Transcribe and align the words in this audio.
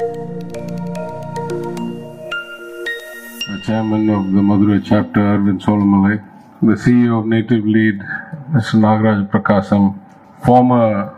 the 0.00 0.06
chairman 3.66 4.08
of 4.08 4.32
the 4.32 4.40
Madurai 4.40 4.82
chapter, 4.82 5.20
Arvind 5.20 5.60
Solomalai, 5.60 6.24
the 6.62 6.72
CEO 6.72 7.20
of 7.20 7.26
Native 7.26 7.66
Lead, 7.66 7.98
Mr. 8.50 8.80
Nagaraj 8.80 9.28
Prakasam, 9.30 9.98
former 10.42 11.14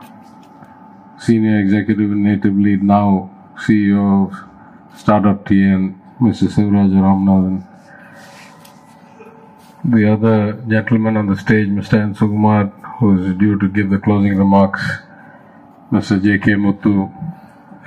senior 1.16 1.60
executive 1.60 2.10
in 2.10 2.24
Native 2.24 2.56
Lead, 2.56 2.82
now 2.82 3.30
CEO 3.56 4.26
of 4.26 4.34
Startup 4.98 5.44
TN, 5.44 5.94
Mr. 6.20 6.48
Sivaraj 6.48 6.90
Ramnathan. 6.90 7.62
The 9.84 10.12
other 10.12 10.54
gentleman 10.68 11.16
on 11.16 11.28
the 11.28 11.36
stage, 11.36 11.68
Mr. 11.68 12.02
N. 12.02 12.16
Sukumar, 12.16 12.72
who 12.98 13.22
is 13.22 13.36
due 13.36 13.56
to 13.60 13.68
give 13.68 13.90
the 13.90 13.98
closing 13.98 14.36
remarks, 14.36 14.82
Mr. 15.92 16.20
J.K. 16.20 16.52
Muthu, 16.52 17.12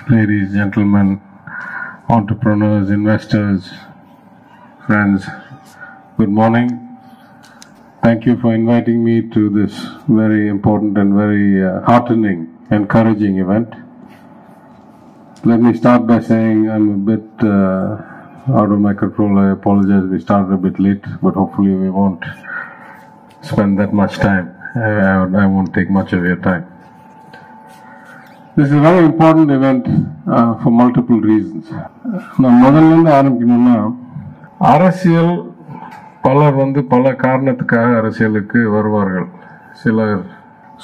ladies, 0.09 0.53
gentlemen, 0.53 1.19
entrepreneurs, 2.09 2.91
investors, 2.91 3.71
friends, 4.85 5.25
good 6.17 6.29
morning. 6.29 6.99
Thank 8.03 8.27
you 8.27 8.39
for 8.39 8.53
inviting 8.53 9.03
me 9.03 9.27
to 9.29 9.49
this 9.49 9.73
very 10.07 10.47
important 10.47 10.95
and 10.99 11.15
very 11.15 11.65
uh, 11.65 11.81
heartening, 11.81 12.55
encouraging 12.69 13.39
event. 13.39 13.73
Let 15.43 15.61
me 15.61 15.75
start 15.75 16.05
by 16.05 16.19
saying 16.21 16.69
I'm 16.69 16.89
a 16.89 17.15
bit 17.17 17.43
uh, 17.43 18.53
out 18.53 18.71
of 18.71 18.79
my 18.79 18.93
control. 18.93 19.39
I 19.39 19.51
apologize. 19.53 20.07
We 20.07 20.19
started 20.19 20.53
a 20.53 20.57
bit 20.57 20.79
late, 20.79 21.03
but 21.23 21.33
hopefully 21.33 21.73
we 21.73 21.89
won't 21.89 22.23
spend 23.41 23.79
that 23.79 23.91
much 23.91 24.17
time. 24.17 24.55
I, 24.75 25.47
won't 25.47 25.73
take 25.73 25.89
much 25.89 26.13
of 26.13 26.23
your 26.23 26.35
time. 26.35 26.74
This 28.57 28.73
is 28.75 28.83
very 28.85 28.99
important 29.07 29.53
event 29.55 29.87
for 30.59 30.75
multiple 30.81 31.17
reasons 31.29 31.71
நான் 32.41 32.61
முதல்ல 32.65 32.91
இருந்து 32.91 33.11
ஆரம்பிக்கணும்னா 33.17 33.77
அரசியல் 34.73 35.33
பலர் 36.21 36.55
வந்து 36.61 36.83
பல 36.93 37.11
காரணத்துக்காக 37.23 37.89
அரசியலுக்கு 37.97 38.59
வருவார்கள். 38.75 39.27
சிலர் 39.81 40.21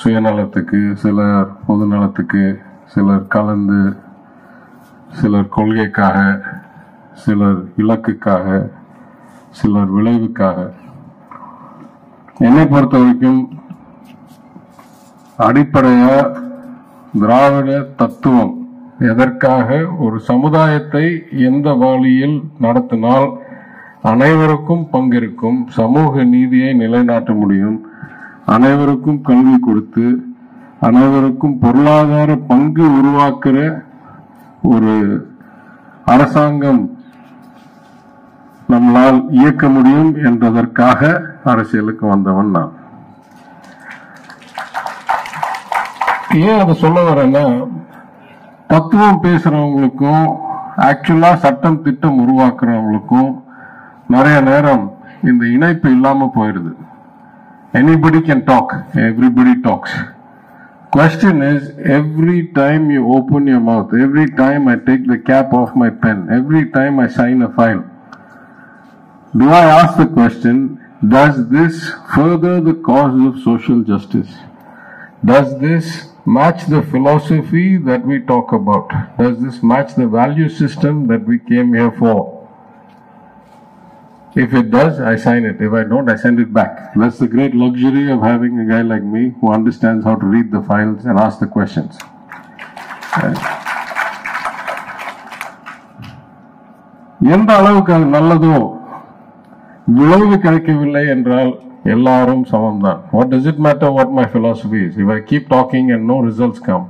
சுயநலத்துக்கு 0.01 0.81
சிலர் 1.03 1.47
பொதுநலத்துக்கு 1.67 2.43
சிலர் 2.93 3.25
கலந்து 3.27 3.79
சிலர் 5.19 5.49
கொள்கைக்காக 5.49 6.19
சிலர் 7.23 7.59
இலக்குக்காக 7.77 8.69
சிலர் 9.61 9.89
விளைவுக்காக. 9.95 10.59
என்னை 12.47 12.65
பொறுத்த 12.65 12.97
வரைக்கும் 12.97 13.41
அடிப்படையாக 15.47 16.49
திராவிட 17.19 17.79
தத்துவம் 17.95 18.67
எதற்காக 18.99 19.85
ஒரு 19.99 20.19
சமுதாயத்தை 20.19 21.23
எந்த 21.31 21.73
வழியில் 21.73 22.43
நடத்தினால் 22.59 23.29
அனைவருக்கும் 24.01 24.87
பங்கிருக்கும் 24.91 25.59
சமூக 25.67 26.23
நீதியை 26.23 26.73
நிலைநாட்ட 26.73 27.33
முடியும். 27.33 27.85
அனைவருக்கும் 28.45 29.21
கல்வி 29.21 29.59
கொடுத்து 29.59 30.25
அனைவருக்கும் 30.79 31.59
பொருளாதார 31.59 32.35
பங்கு 32.35 32.85
உருவாக்குற 32.89 33.83
ஒரு 34.61 34.93
அரசாங்கம் 36.05 36.97
நம்மளால் 38.69 39.29
இயக்க 39.29 39.69
முடியும் 39.69 40.15
என்றதற்காக 40.15 41.21
அரசியலுக்கு 41.43 42.07
வந்தவன் 42.07 42.49
நான். 42.49 42.73
ஏன் 46.47 46.61
அதை 46.63 46.73
சொல்ல 46.83 46.99
வரேன்னா 47.09 47.43
தத்துவம் 48.71 49.21
பேசுறவங்களுக்கும் 49.25 50.25
ஆக்சுவலா 50.89 51.31
சட்டம் 51.45 51.81
திட்டம் 51.85 52.21
உருவாக்குறவங்களுக்கும் 52.23 53.31
நிறைய 54.15 54.37
நேரம் 54.41 54.85
இந்த 55.29 55.43
இணைப்பு 55.55 55.87
இல்லாம 55.89 56.29
போயிடுது 56.35 56.71
anybody 57.79 58.19
can 58.29 58.47
talk 58.51 58.73
everybody 59.09 59.55
talks 59.67 59.99
question 60.91 61.41
is 61.41 61.61
every 61.97 62.39
time 62.57 62.91
you 62.91 63.01
open 63.17 63.47
your 63.47 63.61
mouth 63.61 63.91
every 64.05 64.25
time 64.39 64.67
i 64.67 64.75
take 64.87 65.03
the 65.11 65.17
cap 65.29 65.53
off 65.59 65.69
my 65.73 65.89
pen 66.01 66.17
every 66.37 66.63
time 66.69 66.99
i 66.99 67.07
sign 67.19 67.37
a 67.41 67.51
file 67.57 67.83
do 69.33 69.47
i 69.59 69.65
ask 69.77 69.93
the 69.95 70.09
question 70.17 70.57
does 71.15 71.35
this 71.55 71.75
further 72.15 72.55
the 72.61 72.75
cause 72.89 73.15
of 73.27 73.37
social 73.41 73.79
justice 73.91 74.33
does 75.23 75.49
this 75.59 75.87
match 76.38 76.60
the 76.66 76.82
philosophy 76.92 77.66
that 77.88 78.04
we 78.04 78.16
talk 78.32 78.52
about? 78.52 78.88
Does 79.18 79.36
this 79.40 79.62
match 79.62 79.94
the 79.94 80.08
value 80.08 80.48
system 80.48 81.06
that 81.08 81.22
we 81.26 81.38
came 81.38 81.74
here 81.74 81.92
for? 82.00 82.16
If 84.44 84.52
it 84.52 84.70
does, 84.70 85.00
I 85.00 85.16
sign 85.16 85.44
it. 85.50 85.62
If 85.66 85.72
I 85.72 85.84
don't, 85.84 86.10
I 86.10 86.16
send 86.16 86.38
it 86.40 86.52
back. 86.52 86.72
That's 86.94 87.18
the 87.18 87.26
great 87.26 87.54
luxury 87.54 88.10
of 88.14 88.20
having 88.20 88.58
a 88.60 88.66
guy 88.72 88.82
like 88.82 89.02
me 89.02 89.22
who 89.40 89.50
understands 89.50 90.04
how 90.04 90.16
to 90.16 90.26
read 90.26 90.50
the 90.50 90.62
files 90.62 91.06
and 91.06 91.18
ask 91.26 91.38
the 91.44 91.50
questions. 91.58 91.94
எந்த 97.34 97.50
அளவுக்கு 97.60 97.92
அது 97.96 98.06
நல்லதோ 98.16 98.56
விளைவு 99.98 100.36
கிடைக்கவில்லை 100.44 101.02
என்றால் 101.14 101.52
எல்லாரும் 101.94 102.44
சமம்தான் 102.52 103.00
what 103.16 103.26
does 103.32 103.44
it 103.50 103.58
matter 103.66 103.88
what 103.96 104.10
my 104.20 104.26
philosophy 104.34 104.80
is 104.86 104.94
if 105.02 105.08
i 105.16 105.20
keep 105.30 105.44
talking 105.56 105.84
and 105.94 106.02
no 106.12 106.16
results 106.28 106.60
come 106.68 106.86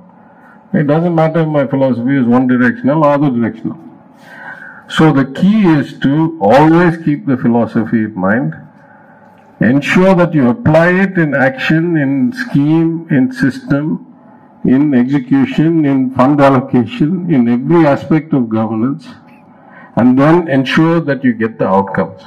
it 0.81 0.87
doesn't 0.92 1.16
matter 1.22 1.41
if 1.47 1.50
my 1.59 1.66
philosophy 1.72 2.14
is 2.20 2.26
one 2.37 2.47
directional 2.53 3.04
or 3.06 3.10
other 3.16 3.31
directional 3.37 3.78
so 4.97 5.04
the 5.19 5.26
key 5.38 5.60
is 5.78 5.88
to 6.04 6.14
always 6.53 6.94
keep 7.06 7.20
the 7.31 7.37
philosophy 7.44 8.00
in 8.09 8.14
mind 8.26 8.50
ensure 9.60 10.14
that 10.20 10.32
you 10.38 10.48
apply 10.48 10.88
it 11.04 11.14
in 11.25 11.34
action 11.34 11.84
in 12.04 12.10
scheme 12.42 12.91
in 13.10 13.25
system 13.32 13.84
in 14.64 14.82
execution 14.94 15.84
in 15.92 16.10
fund 16.16 16.41
allocation 16.41 17.12
in 17.37 17.48
every 17.48 17.82
aspect 17.94 18.32
of 18.32 18.48
governance 18.48 19.06
and 19.97 20.19
then 20.19 20.48
ensure 20.48 21.00
that 21.00 21.25
you 21.25 21.32
get 21.32 21.59
the 21.59 21.66
outcomes 21.66 22.22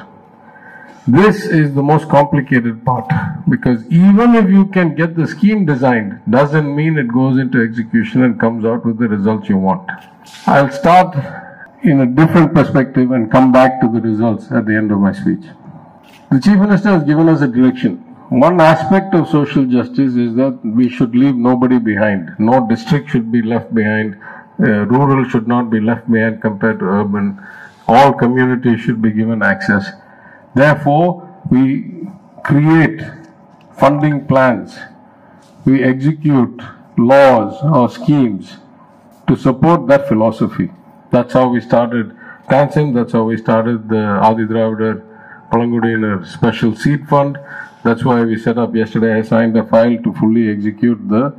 this 1.07 1.45
is 1.45 1.75
the 1.75 1.83
most 1.83 2.09
complicated 2.09 2.83
part 2.85 3.07
because 3.49 3.85
even 3.89 4.35
if 4.35 4.49
you 4.49 4.65
can 4.67 4.95
get 4.95 5.15
the 5.15 5.27
scheme 5.27 5.67
designed, 5.67 6.21
doesn't 6.31 6.75
mean 6.75 6.97
it 6.97 7.09
goes 7.09 7.39
into 7.39 7.61
execution 7.63 8.23
and 8.23 8.41
comes 8.41 8.65
out 8.65 8.87
with 8.87 8.99
the 8.99 9.09
results 9.09 9.49
you 9.49 9.59
want. 9.59 9.87
I'll 10.47 10.71
start 10.71 11.15
in 11.83 12.01
a 12.01 12.07
different 12.07 12.55
perspective 12.55 13.11
and 13.11 13.31
come 13.31 13.53
back 13.53 13.83
to 13.83 13.89
the 13.89 14.01
results 14.01 14.51
at 14.51 14.65
the 14.65 14.75
end 14.75 14.93
of 14.93 14.99
my 14.99 15.13
speech. 15.13 15.45
The 16.33 16.41
Chief 16.41 16.59
Minister 16.59 16.89
has 16.89 17.05
given 17.05 17.29
us 17.29 17.43
a 17.43 17.49
direction. 17.49 17.99
One 18.31 18.59
aspect 18.59 19.15
of 19.15 19.29
social 19.29 19.67
justice 19.67 20.15
is 20.17 20.35
that 20.37 20.59
we 20.65 20.89
should 20.89 21.15
leave 21.15 21.37
nobody 21.37 21.79
behind. 21.79 22.35
No 22.39 22.67
district 22.67 23.11
should 23.11 23.31
be 23.31 23.43
left 23.43 23.75
behind. 23.75 24.17
Uh, 24.59 24.87
rural 24.87 25.29
should 25.29 25.47
not 25.47 25.69
be 25.69 25.81
left 25.81 26.11
behind 26.11 26.41
compared 26.41 26.79
to 26.79 26.87
urban. 26.87 27.39
All 27.87 28.15
communities 28.15 28.81
should 28.81 29.03
be 29.03 29.11
given 29.11 29.43
access. 29.43 29.91
Therefore, 30.55 31.43
we 31.51 32.07
create 32.45 33.01
funding 33.79 34.27
plans, 34.27 34.79
we 35.65 35.83
execute 35.83 36.63
laws 36.97 37.59
or 37.63 37.89
schemes 37.91 38.59
to 39.27 39.37
support 39.37 39.89
that 39.89 40.07
philosophy. 40.07 40.71
That's 41.11 41.33
how 41.33 41.49
we 41.49 41.61
started 41.61 42.17
Tansim, 42.49 42.95
that's 42.95 43.13
how 43.13 43.25
we 43.25 43.39
started 43.39 43.89
the 43.89 43.97
Adi 43.97 44.45
Dravidar 44.45 45.03
Pazhangudiyinar 45.51 46.27
Special 46.27 46.77
Seed 46.77 47.09
Fund. 47.09 47.39
That's 47.83 48.05
why 48.05 48.23
we 48.23 48.39
set 48.39 48.59
up 48.59 48.75
yesterday. 48.75 49.15
I 49.15 49.23
signed 49.23 49.57
a 49.57 49.65
file 49.65 49.97
to 50.03 50.13
fully 50.13 50.51
execute 50.51 51.09
the 51.09 51.35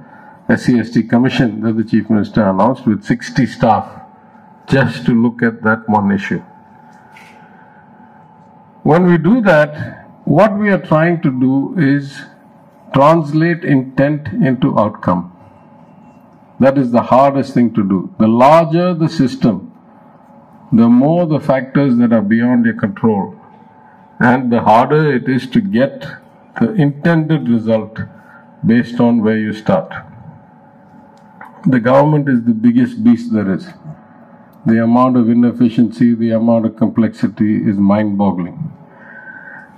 SCST 0.49 1.09
commission 1.09 1.61
that 1.61 1.73
the 1.77 1.83
Chief 1.83 2.09
Minister 2.09 2.43
announced 2.43 2.85
with 2.87 3.03
60 3.03 3.45
staff 3.45 4.01
just 4.67 5.05
to 5.05 5.11
look 5.11 5.43
at 5.43 5.61
that 5.61 5.87
one 5.87 6.11
issue. 6.11 6.41
When 8.85 9.07
we 9.07 9.17
do 9.17 9.41
that, 9.41 10.25
what 10.25 10.59
we 10.59 10.69
are 10.69 10.77
trying 10.79 11.19
to 11.23 11.31
do 11.31 11.73
is 11.75 12.21
translate 12.93 13.63
intent 13.63 14.27
into 14.27 14.77
outcome. 14.77 15.35
That 16.59 16.77
is 16.77 16.91
the 16.91 17.01
hardest 17.01 17.55
thing 17.55 17.73
to 17.73 17.83
do. 17.83 18.13
The 18.19 18.27
larger 18.27 18.93
the 18.93 19.09
system, 19.09 19.73
the 20.71 20.87
more 20.87 21.25
the 21.25 21.39
factors 21.39 21.97
that 21.97 22.13
are 22.13 22.21
beyond 22.21 22.65
your 22.65 22.75
control, 22.75 23.35
and 24.19 24.51
the 24.51 24.61
harder 24.61 25.15
it 25.15 25.27
is 25.27 25.47
to 25.47 25.61
get 25.61 26.05
the 26.61 26.71
intended 26.73 27.49
result 27.49 27.97
based 28.63 28.99
on 28.99 29.23
where 29.23 29.39
you 29.39 29.51
start. 29.53 29.91
The 31.65 31.79
government 31.79 32.29
is 32.29 32.43
the 32.43 32.53
biggest 32.53 33.03
beast 33.03 33.33
there 33.33 33.51
is. 33.51 33.67
The 34.67 34.83
amount 34.83 35.17
of 35.17 35.27
inefficiency, 35.27 36.13
the 36.13 36.31
amount 36.31 36.67
of 36.67 36.77
complexity 36.77 37.67
is 37.67 37.77
mind 37.77 38.19
boggling. 38.19 38.64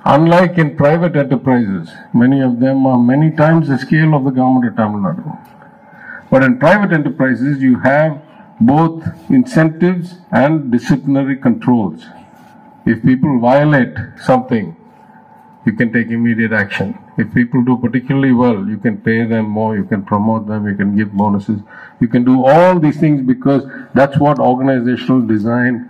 Unlike 0.09 0.57
in 0.57 0.77
private 0.77 1.17
enterprises, 1.17 1.89
many 2.13 2.39
of 2.41 2.61
them 2.61 2.85
are 2.85 2.97
many 2.97 3.29
times 3.29 3.67
the 3.67 3.77
scale 3.77 4.13
of 4.13 4.23
the 4.23 4.31
government 4.31 4.67
of 4.67 4.77
Tamil 4.77 5.01
Nadu. 5.01 5.37
But 6.31 6.43
in 6.43 6.59
private 6.59 6.93
enterprises, 6.93 7.61
you 7.61 7.79
have 7.79 8.21
both 8.61 9.05
incentives 9.29 10.15
and 10.31 10.71
disciplinary 10.71 11.35
controls. 11.35 12.05
If 12.85 13.03
people 13.03 13.37
violate 13.41 13.97
something, 14.23 14.77
you 15.65 15.73
can 15.73 15.91
take 15.91 16.07
immediate 16.07 16.53
action. 16.53 16.97
If 17.17 17.33
people 17.33 17.65
do 17.65 17.77
particularly 17.77 18.31
well, 18.31 18.65
you 18.65 18.77
can 18.77 18.99
pay 18.99 19.25
them 19.25 19.49
more, 19.49 19.75
you 19.75 19.83
can 19.83 20.05
promote 20.05 20.47
them, 20.47 20.69
you 20.69 20.75
can 20.75 20.95
give 20.95 21.11
bonuses. 21.11 21.59
You 21.99 22.07
can 22.07 22.23
do 22.23 22.45
all 22.45 22.79
these 22.79 22.97
things 22.97 23.27
because 23.27 23.65
that's 23.93 24.17
what 24.17 24.39
organizational 24.39 25.27
design, 25.27 25.89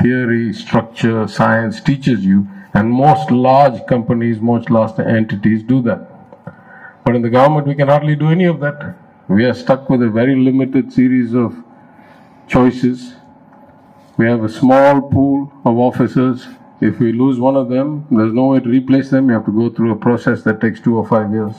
theory, 0.00 0.52
structure, 0.52 1.26
science 1.26 1.80
teaches 1.80 2.24
you. 2.24 2.46
And 2.72 2.90
most 2.90 3.30
large 3.30 3.84
companies, 3.86 4.40
most 4.40 4.70
large 4.70 4.98
entities 4.98 5.62
do 5.62 5.82
that. 5.82 6.08
But 7.04 7.16
in 7.16 7.22
the 7.22 7.30
government, 7.30 7.66
we 7.66 7.74
can 7.74 7.88
hardly 7.88 8.14
do 8.14 8.28
any 8.28 8.44
of 8.44 8.60
that. 8.60 8.96
We 9.28 9.44
are 9.44 9.54
stuck 9.54 9.88
with 9.90 10.02
a 10.02 10.08
very 10.08 10.36
limited 10.36 10.92
series 10.92 11.34
of 11.34 11.56
choices. 12.46 13.14
We 14.16 14.26
have 14.26 14.44
a 14.44 14.48
small 14.48 15.02
pool 15.02 15.52
of 15.64 15.78
officers. 15.78 16.46
If 16.80 16.98
we 16.98 17.12
lose 17.12 17.38
one 17.38 17.56
of 17.56 17.68
them, 17.68 18.06
there's 18.10 18.32
no 18.32 18.46
way 18.46 18.60
to 18.60 18.68
replace 18.68 19.10
them. 19.10 19.28
You 19.28 19.34
have 19.34 19.46
to 19.46 19.52
go 19.52 19.70
through 19.70 19.92
a 19.92 19.96
process 19.96 20.42
that 20.44 20.60
takes 20.60 20.80
two 20.80 20.96
or 20.96 21.06
five 21.06 21.30
years. 21.32 21.54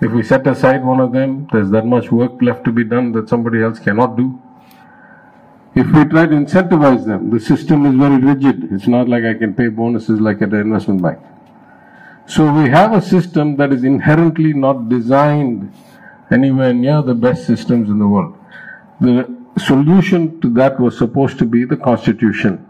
If 0.00 0.12
we 0.12 0.22
set 0.22 0.46
aside 0.46 0.84
one 0.84 1.00
of 1.00 1.12
them, 1.12 1.48
there's 1.52 1.70
that 1.70 1.86
much 1.86 2.12
work 2.12 2.42
left 2.42 2.64
to 2.64 2.72
be 2.72 2.84
done 2.84 3.12
that 3.12 3.28
somebody 3.28 3.62
else 3.62 3.78
cannot 3.78 4.16
do. 4.16 4.40
If 5.76 5.88
we 5.88 6.04
try 6.06 6.24
to 6.24 6.34
incentivize 6.34 7.04
them, 7.04 7.28
the 7.28 7.38
system 7.38 7.84
is 7.84 7.94
very 7.94 8.16
rigid. 8.16 8.72
It's 8.72 8.86
not 8.86 9.10
like 9.10 9.24
I 9.24 9.34
can 9.34 9.52
pay 9.52 9.68
bonuses 9.68 10.20
like 10.20 10.40
at 10.40 10.54
an 10.54 10.60
investment 10.60 11.02
bank. 11.02 11.18
So 12.26 12.50
we 12.50 12.70
have 12.70 12.94
a 12.94 13.02
system 13.02 13.56
that 13.56 13.74
is 13.74 13.84
inherently 13.84 14.54
not 14.54 14.88
designed 14.88 15.70
anywhere 16.30 16.72
near 16.72 17.02
the 17.02 17.14
best 17.14 17.46
systems 17.46 17.90
in 17.90 17.98
the 17.98 18.08
world. 18.08 18.38
The 19.02 19.30
solution 19.58 20.40
to 20.40 20.48
that 20.54 20.80
was 20.80 20.96
supposed 20.96 21.38
to 21.40 21.44
be 21.44 21.66
the 21.66 21.76
constitution. 21.76 22.66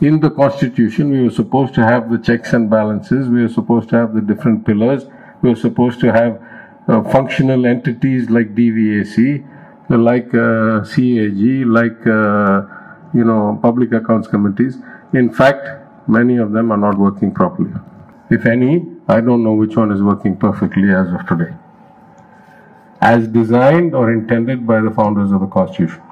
In 0.00 0.20
the 0.20 0.30
constitution, 0.30 1.10
we 1.10 1.24
were 1.24 1.30
supposed 1.30 1.74
to 1.74 1.84
have 1.84 2.08
the 2.08 2.18
checks 2.18 2.52
and 2.52 2.70
balances, 2.70 3.28
we 3.28 3.42
were 3.42 3.48
supposed 3.48 3.88
to 3.88 3.96
have 3.96 4.14
the 4.14 4.20
different 4.20 4.64
pillars, 4.64 5.06
we 5.42 5.50
were 5.50 5.56
supposed 5.56 5.98
to 6.00 6.12
have 6.12 6.40
uh, 6.86 7.02
functional 7.10 7.66
entities 7.66 8.30
like 8.30 8.54
DVAC, 8.54 9.44
like 9.88 10.34
uh, 10.34 10.84
CAG, 10.84 11.66
like 11.66 12.06
uh, 12.06 12.62
you 13.12 13.24
know 13.24 13.58
public 13.62 13.92
accounts 13.92 14.28
committees. 14.28 14.78
In 15.12 15.32
fact, 15.32 15.68
many 16.08 16.36
of 16.38 16.52
them 16.52 16.72
are 16.72 16.76
not 16.76 16.98
working 16.98 17.32
properly. 17.32 17.72
If 18.30 18.46
any, 18.46 18.86
I 19.08 19.20
don't 19.20 19.44
know 19.44 19.52
which 19.52 19.76
one 19.76 19.92
is 19.92 20.02
working 20.02 20.36
perfectly 20.36 20.90
as 20.90 21.12
of 21.12 21.26
today, 21.26 21.54
as 23.00 23.28
designed 23.28 23.94
or 23.94 24.12
intended 24.12 24.66
by 24.66 24.80
the 24.80 24.90
founders 24.90 25.30
of 25.30 25.40
the 25.40 25.46
Constitution. 25.46 26.02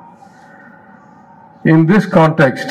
In 1.64 1.86
this 1.86 2.06
context, 2.06 2.68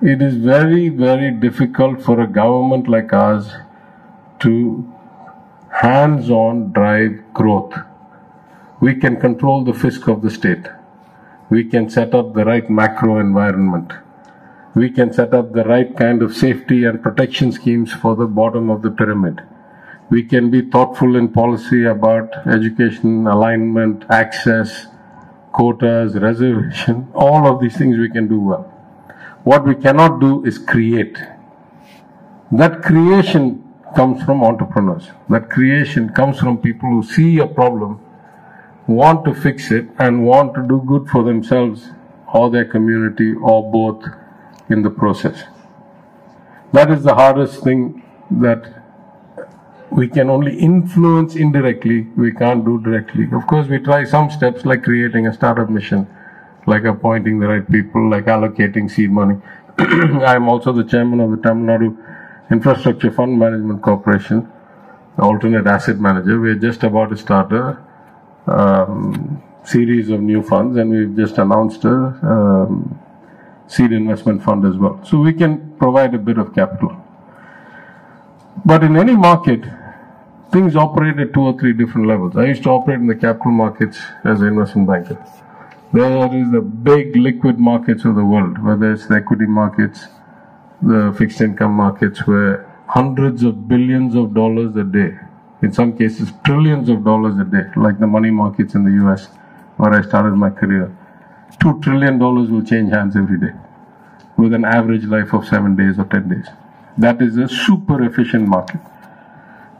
it 0.00 0.22
is 0.22 0.36
very, 0.36 0.88
very 0.88 1.30
difficult 1.30 2.02
for 2.02 2.20
a 2.20 2.26
government 2.26 2.88
like 2.88 3.12
ours 3.12 3.52
to 4.40 4.92
hands 5.70 6.30
on 6.30 6.72
drive 6.72 7.20
growth. 7.34 7.74
We 8.82 8.96
can 8.96 9.20
control 9.20 9.62
the 9.62 9.70
fisc 9.70 10.08
of 10.12 10.22
the 10.22 10.30
state. 10.30 10.66
We 11.50 11.62
can 11.62 11.88
set 11.88 12.16
up 12.16 12.34
the 12.34 12.44
right 12.44 12.68
macro 12.68 13.20
environment. 13.20 13.92
We 14.74 14.90
can 14.90 15.12
set 15.12 15.32
up 15.32 15.52
the 15.52 15.62
right 15.62 15.96
kind 15.96 16.20
of 16.20 16.36
safety 16.36 16.82
and 16.82 17.00
protection 17.00 17.52
schemes 17.52 17.92
for 17.92 18.16
the 18.16 18.26
bottom 18.26 18.70
of 18.70 18.82
the 18.82 18.90
pyramid. 18.90 19.40
We 20.10 20.24
can 20.24 20.50
be 20.50 20.68
thoughtful 20.68 21.14
in 21.14 21.28
policy 21.28 21.84
about 21.84 22.34
education, 22.44 23.28
alignment, 23.28 24.04
access, 24.10 24.88
quotas, 25.52 26.16
reservation, 26.16 27.06
all 27.14 27.46
of 27.46 27.60
these 27.60 27.76
things 27.76 27.96
we 27.98 28.10
can 28.10 28.26
do 28.26 28.40
well. 28.40 28.64
What 29.44 29.64
we 29.64 29.76
cannot 29.76 30.18
do 30.18 30.44
is 30.44 30.58
create. 30.58 31.18
That 32.50 32.82
creation 32.82 33.62
comes 33.94 34.24
from 34.24 34.42
entrepreneurs. 34.42 35.08
That 35.28 35.50
creation 35.50 36.08
comes 36.08 36.40
from 36.40 36.58
people 36.58 36.88
who 36.90 37.04
see 37.04 37.38
a 37.38 37.46
problem, 37.46 38.00
want 38.86 39.24
to 39.24 39.34
fix 39.34 39.70
it, 39.70 39.86
and 39.98 40.26
want 40.26 40.54
to 40.54 40.62
do 40.66 40.82
good 40.86 41.08
for 41.08 41.22
themselves 41.22 41.90
or 42.32 42.50
their 42.50 42.64
community 42.64 43.34
or 43.34 43.70
both 43.70 44.04
in 44.68 44.82
the 44.82 44.90
process. 44.90 45.44
That 46.72 46.90
is 46.90 47.02
the 47.02 47.14
hardest 47.14 47.62
thing 47.62 48.02
that 48.30 48.82
we 49.90 50.08
can 50.08 50.30
only 50.30 50.58
influence 50.58 51.36
indirectly, 51.36 52.06
we 52.16 52.32
can't 52.32 52.64
do 52.64 52.80
directly. 52.80 53.28
Of 53.30 53.46
course, 53.46 53.68
we 53.68 53.78
try 53.78 54.04
some 54.04 54.30
steps 54.30 54.64
like 54.64 54.82
creating 54.84 55.26
a 55.26 55.34
startup 55.34 55.68
mission, 55.68 56.06
like 56.66 56.84
appointing 56.84 57.40
the 57.40 57.48
right 57.48 57.70
people, 57.70 58.08
like 58.08 58.24
allocating 58.24 58.90
seed 58.90 59.10
money. 59.10 59.36
I 59.78 60.34
am 60.34 60.48
also 60.48 60.72
the 60.72 60.84
chairman 60.84 61.20
of 61.20 61.30
the 61.30 61.36
Tamil 61.36 61.66
Nadu 61.66 62.50
Infrastructure 62.50 63.10
Fund 63.10 63.38
Management 63.38 63.82
Corporation, 63.82 64.50
alternate 65.18 65.66
asset 65.66 65.98
manager. 65.98 66.40
We 66.40 66.50
are 66.50 66.58
just 66.58 66.82
about 66.82 67.10
to 67.10 67.16
start 67.18 67.52
a 67.52 67.78
um, 68.46 69.42
series 69.64 70.10
of 70.10 70.20
new 70.20 70.42
funds, 70.42 70.76
and 70.76 70.90
we've 70.90 71.16
just 71.16 71.38
announced 71.38 71.84
a 71.84 71.94
um, 71.94 72.98
seed 73.66 73.92
investment 73.92 74.42
fund 74.42 74.64
as 74.66 74.76
well. 74.76 75.00
So 75.04 75.18
we 75.18 75.32
can 75.32 75.76
provide 75.78 76.14
a 76.14 76.18
bit 76.18 76.38
of 76.38 76.54
capital. 76.54 76.96
But 78.64 78.84
in 78.84 78.96
any 78.96 79.16
market, 79.16 79.64
things 80.52 80.76
operate 80.76 81.18
at 81.18 81.32
two 81.32 81.40
or 81.40 81.58
three 81.58 81.72
different 81.72 82.06
levels. 82.06 82.36
I 82.36 82.44
used 82.44 82.62
to 82.64 82.70
operate 82.70 83.00
in 83.00 83.06
the 83.06 83.14
capital 83.14 83.52
markets 83.52 83.98
as 84.24 84.40
an 84.40 84.48
investment 84.48 84.88
banker. 84.88 85.24
There 85.92 86.34
is 86.34 86.50
the 86.50 86.60
big 86.60 87.16
liquid 87.16 87.58
markets 87.58 88.04
of 88.04 88.14
the 88.14 88.24
world, 88.24 88.62
whether 88.64 88.92
it's 88.92 89.06
the 89.06 89.16
equity 89.16 89.46
markets, 89.46 90.06
the 90.80 91.14
fixed 91.18 91.40
income 91.40 91.72
markets, 91.72 92.26
where 92.26 92.68
hundreds 92.88 93.42
of 93.42 93.68
billions 93.68 94.14
of 94.14 94.34
dollars 94.34 94.76
a 94.76 94.84
day, 94.84 95.18
in 95.62 95.72
some 95.72 95.96
cases 95.96 96.32
trillions 96.44 96.88
of 96.88 97.04
dollars 97.04 97.38
a 97.38 97.44
day, 97.44 97.70
like 97.76 97.98
the 97.98 98.06
money 98.06 98.30
markets 98.30 98.74
in 98.74 98.84
the 98.84 99.06
US, 99.06 99.26
where 99.76 99.92
I 99.92 100.02
started 100.02 100.34
my 100.34 100.50
career. 100.50 100.96
Two 101.60 101.80
trillion 101.80 102.18
dollars 102.18 102.50
will 102.50 102.64
change 102.64 102.92
hands 102.92 103.16
every 103.16 103.38
day, 103.38 103.54
with 104.36 104.52
an 104.52 104.64
average 104.64 105.04
life 105.04 105.32
of 105.32 105.46
seven 105.46 105.76
days 105.76 105.98
or 105.98 106.04
ten 106.04 106.28
days. 106.28 106.46
That 106.98 107.22
is 107.22 107.36
a 107.38 107.48
super 107.48 108.02
efficient 108.02 108.48
market. 108.48 108.80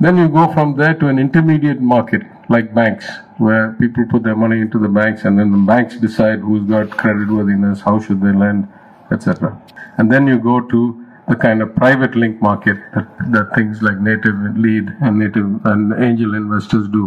Then 0.00 0.16
you 0.16 0.28
go 0.28 0.52
from 0.52 0.76
there 0.76 0.94
to 0.94 1.08
an 1.08 1.18
intermediate 1.18 1.80
market 1.80 2.22
like 2.48 2.74
banks, 2.74 3.06
where 3.38 3.72
people 3.74 4.04
put 4.10 4.22
their 4.22 4.36
money 4.36 4.60
into 4.60 4.78
the 4.78 4.88
banks 4.88 5.24
and 5.24 5.38
then 5.38 5.52
the 5.52 5.58
banks 5.58 5.96
decide 5.96 6.40
who's 6.40 6.68
got 6.68 6.88
creditworthiness, 6.88 7.80
how 7.82 7.98
should 8.00 8.20
they 8.20 8.32
lend, 8.32 8.68
etc. 9.10 9.60
And 9.98 10.12
then 10.12 10.26
you 10.26 10.38
go 10.38 10.60
to 10.60 11.01
the 11.28 11.36
kind 11.36 11.62
of 11.62 11.74
private 11.76 12.16
link 12.16 12.40
market 12.42 12.76
that, 12.94 13.06
that 13.30 13.54
things 13.54 13.80
like 13.80 13.98
native 13.98 14.34
lead 14.56 14.88
and 15.00 15.18
native 15.18 15.64
and 15.66 15.92
angel 16.02 16.34
investors 16.34 16.88
do, 16.88 17.06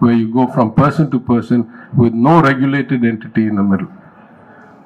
where 0.00 0.12
you 0.12 0.32
go 0.32 0.46
from 0.48 0.74
person 0.74 1.10
to 1.10 1.20
person 1.20 1.72
with 1.96 2.12
no 2.12 2.42
regulated 2.42 3.04
entity 3.04 3.46
in 3.46 3.56
the 3.56 3.62
middle. 3.62 3.88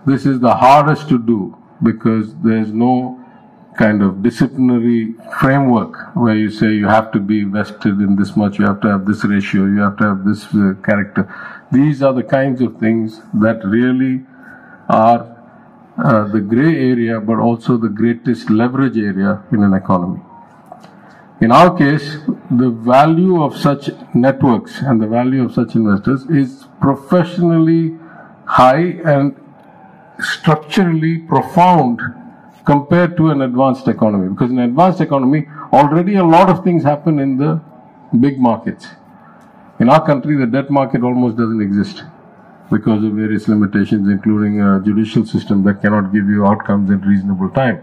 This 0.05 0.27
is 0.27 0.41
the 0.41 0.55
hardest 0.55 1.09
to 1.09 1.19
do 1.19 1.57
because 1.83 2.35
there's 2.37 2.73
no 2.73 3.23
kind 3.79 4.03
of 4.03 4.23
disciplinary 4.23 5.15
framework 5.41 6.15
where 6.15 6.35
you 6.35 6.51
say 6.51 6.73
you 6.73 6.87
have 6.87 7.13
to 7.13 7.21
be 7.21 7.45
vested 7.45 8.01
in 8.01 8.17
this 8.17 8.37
much, 8.37 8.59
you 8.59 8.67
have 8.67 8.81
to 8.81 8.89
have 8.89 9.07
this 9.07 9.25
ratio, 9.25 9.65
you 9.67 9.81
have 9.81 9.97
to 9.99 10.05
have 10.05 10.25
this 10.25 10.45
uh, 10.55 10.75
character. 10.85 11.33
These 11.73 12.03
are 12.03 12.13
the 12.13 12.23
kinds 12.23 12.61
of 12.61 12.79
things 12.79 13.21
that 13.35 13.65
really 13.65 14.25
are 14.89 15.36
uh, 15.99 16.29
the 16.29 16.41
gray 16.41 16.91
area, 16.91 17.21
but 17.21 17.39
also 17.39 17.77
the 17.77 17.89
greatest 17.89 18.51
leverage 18.51 18.99
area 18.99 19.43
in 19.53 19.63
an 19.63 19.73
economy. 19.73 20.21
In 21.41 21.53
our 21.53 21.77
case, 21.77 22.19
the 22.51 22.71
value 22.71 23.43
of 23.43 23.57
such 23.57 23.91
networks 24.15 24.81
and 24.81 25.01
the 25.01 25.07
value 25.07 25.45
of 25.45 25.53
such 25.53 25.75
investors 25.75 26.25
is 26.31 26.67
professionally 26.81 27.99
high 28.47 29.01
and 29.05 29.37
structurally 30.19 31.19
profound 31.19 32.01
compared 32.65 33.17
to 33.19 33.31
an 33.31 33.43
advanced 33.43 33.87
economy. 33.87 34.29
Because 34.29 34.51
in 34.51 34.59
an 34.59 34.71
advanced 34.71 35.01
economy, 35.01 35.47
already 35.73 36.17
a 36.17 36.25
lot 36.25 36.49
of 36.49 36.65
things 36.65 36.83
happen 36.85 37.19
in 37.19 37.37
the 37.37 37.61
big 38.19 38.39
markets. 38.39 38.87
In 39.79 39.91
our 39.91 40.05
country, 40.05 40.37
the 40.37 40.47
debt 40.47 40.71
market 40.71 41.03
almost 41.03 41.37
doesn't 41.37 41.61
exist 41.61 42.03
because 42.71 43.05
of 43.05 43.13
various 43.13 43.49
limitations, 43.49 44.09
including 44.09 44.61
a 44.61 44.81
judicial 44.85 45.25
system 45.25 45.63
that 45.65 45.81
cannot 45.83 46.13
give 46.13 46.29
you 46.29 46.47
outcomes 46.47 46.91
in 46.91 47.01
reasonable 47.01 47.51
time. 47.51 47.83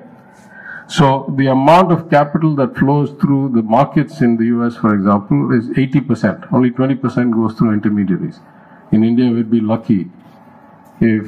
So 0.88 1.34
the 1.38 1.48
amount 1.48 1.92
of 1.92 2.10
capital 2.10 2.56
that 2.58 2.78
flows 2.78 3.12
through 3.22 3.54
the 3.56 3.62
markets 3.62 4.22
in 4.22 4.38
the 4.38 4.46
US, 4.58 4.76
for 4.76 4.94
example, 4.94 5.54
is 5.54 5.70
80%. 5.70 6.52
Only 6.52 6.72
20% 6.72 7.32
goes 7.34 7.58
through 7.58 7.74
intermediaries. 7.74 8.40
In 8.92 9.04
India, 9.04 9.32
we'd 9.32 9.50
be 9.50 9.62
lucky 9.62 10.12
if 11.00 11.26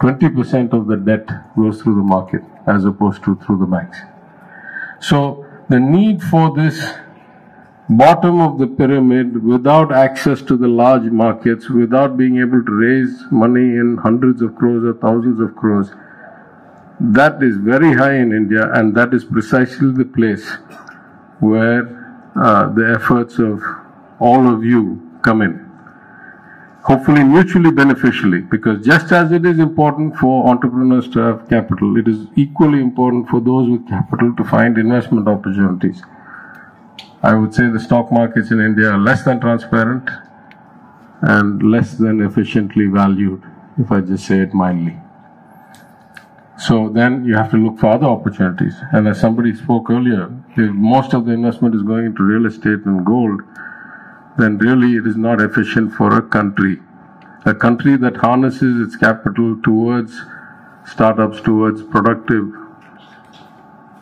20% 0.00 0.72
of 0.72 0.86
the 0.86 0.96
debt 0.96 1.26
goes 1.56 1.82
through 1.82 1.96
the 1.96 2.02
market 2.02 2.42
as 2.66 2.84
opposed 2.84 3.22
to 3.24 3.36
through 3.36 3.58
the 3.58 3.66
banks. 3.66 3.98
So 5.00 5.46
the 5.68 5.80
need 5.80 6.22
for 6.22 6.54
this 6.54 6.94
bottom 7.90 8.40
of 8.40 8.58
the 8.58 8.68
pyramid 8.68 9.42
without 9.42 9.92
access 9.92 10.40
to 10.42 10.56
the 10.56 10.68
large 10.68 11.10
markets, 11.10 11.68
without 11.68 12.16
being 12.16 12.38
able 12.38 12.64
to 12.64 12.72
raise 12.72 13.24
money 13.32 13.76
in 13.82 13.96
hundreds 13.96 14.42
of 14.42 14.54
crores 14.54 14.84
or 14.84 14.94
thousands 15.00 15.40
of 15.40 15.56
crores, 15.56 15.90
that 17.00 17.42
is 17.42 17.56
very 17.56 17.92
high 17.94 18.14
in 18.14 18.32
India, 18.32 18.70
and 18.74 18.94
that 18.94 19.12
is 19.12 19.24
precisely 19.24 19.90
the 19.90 20.04
place 20.04 20.46
where 21.40 22.30
uh, 22.36 22.68
the 22.74 22.96
efforts 22.96 23.38
of 23.38 23.60
all 24.20 24.46
of 24.52 24.62
you 24.64 25.00
come 25.22 25.42
in. 25.42 25.66
Hopefully, 26.84 27.24
mutually 27.24 27.72
beneficially, 27.72 28.40
because 28.40 28.84
just 28.84 29.10
as 29.10 29.32
it 29.32 29.44
is 29.44 29.58
important 29.58 30.14
for 30.16 30.48
entrepreneurs 30.48 31.08
to 31.10 31.18
have 31.18 31.48
capital, 31.48 31.96
it 31.96 32.06
is 32.06 32.26
equally 32.36 32.80
important 32.80 33.28
for 33.28 33.40
those 33.40 33.68
with 33.68 33.86
capital 33.88 34.34
to 34.36 34.44
find 34.44 34.78
investment 34.78 35.26
opportunities. 35.26 36.02
I 37.22 37.34
would 37.34 37.54
say 37.54 37.68
the 37.68 37.80
stock 37.80 38.10
markets 38.10 38.50
in 38.50 38.60
India 38.60 38.90
are 38.90 38.98
less 38.98 39.24
than 39.24 39.40
transparent 39.40 40.08
and 41.20 41.62
less 41.62 41.92
than 41.94 42.22
efficiently 42.22 42.86
valued, 42.86 43.42
if 43.78 43.92
I 43.92 44.00
just 44.00 44.26
say 44.26 44.38
it 44.40 44.54
mildly. 44.54 44.98
So 46.56 46.88
then 46.88 47.24
you 47.24 47.34
have 47.36 47.50
to 47.50 47.56
look 47.58 47.78
for 47.78 47.88
other 47.88 48.06
opportunities. 48.06 48.74
And 48.92 49.06
as 49.06 49.20
somebody 49.20 49.54
spoke 49.54 49.90
earlier, 49.90 50.30
if 50.56 50.70
most 50.72 51.12
of 51.12 51.26
the 51.26 51.32
investment 51.32 51.74
is 51.74 51.82
going 51.82 52.06
into 52.06 52.22
real 52.22 52.46
estate 52.46 52.86
and 52.86 53.04
gold, 53.04 53.42
then 54.38 54.56
really 54.56 54.96
it 54.96 55.06
is 55.06 55.16
not 55.16 55.42
efficient 55.42 55.92
for 55.92 56.16
a 56.16 56.22
country. 56.22 56.80
A 57.44 57.54
country 57.54 57.96
that 57.98 58.16
harnesses 58.16 58.80
its 58.86 58.96
capital 58.96 59.60
towards 59.62 60.18
startups, 60.86 61.40
towards 61.40 61.82
productive 61.82 62.50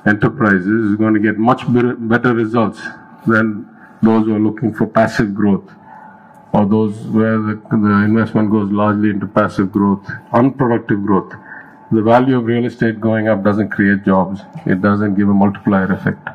enterprises 0.06 0.92
is 0.92 0.96
going 0.96 1.14
to 1.14 1.20
get 1.20 1.36
much 1.36 1.62
better, 1.72 2.34
results 2.34 2.80
than 3.28 3.68
those 4.02 4.26
who 4.26 4.34
are 4.34 4.40
looking 4.40 4.74
for 4.74 4.86
passive 4.86 5.34
growth 5.34 5.70
or 6.52 6.66
those 6.66 6.96
where 7.08 7.38
the, 7.38 7.60
the 7.70 8.04
investment 8.04 8.50
goes 8.50 8.70
largely 8.70 9.10
into 9.10 9.26
passive 9.26 9.70
growth, 9.70 10.06
unproductive 10.32 11.04
growth. 11.04 11.32
The 11.92 12.02
value 12.02 12.38
of 12.38 12.44
real 12.44 12.64
estate 12.64 13.00
going 13.00 13.28
up 13.28 13.42
doesn't 13.42 13.70
create 13.70 14.04
jobs. 14.04 14.40
It 14.66 14.82
doesn't 14.82 15.14
give 15.14 15.28
a 15.28 15.34
multiplier 15.34 15.92
effect. 15.92 16.28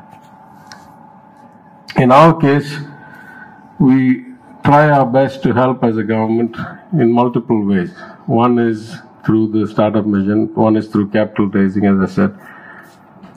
In 1.96 2.10
our 2.10 2.38
case, 2.40 2.76
we 3.78 4.24
try 4.64 4.90
our 4.90 5.06
best 5.06 5.42
to 5.44 5.52
help 5.52 5.84
as 5.84 5.96
a 5.96 6.02
government 6.02 6.56
in 6.92 7.12
multiple 7.12 7.64
ways. 7.64 7.92
One 8.26 8.58
is 8.58 8.96
through 9.24 9.52
the 9.52 9.66
startup 9.70 10.06
mission, 10.06 10.52
one 10.54 10.76
is 10.76 10.88
through 10.88 11.10
capital 11.10 11.46
raising, 11.46 11.86
as 11.86 12.10
I 12.10 12.12
said. 12.12 12.38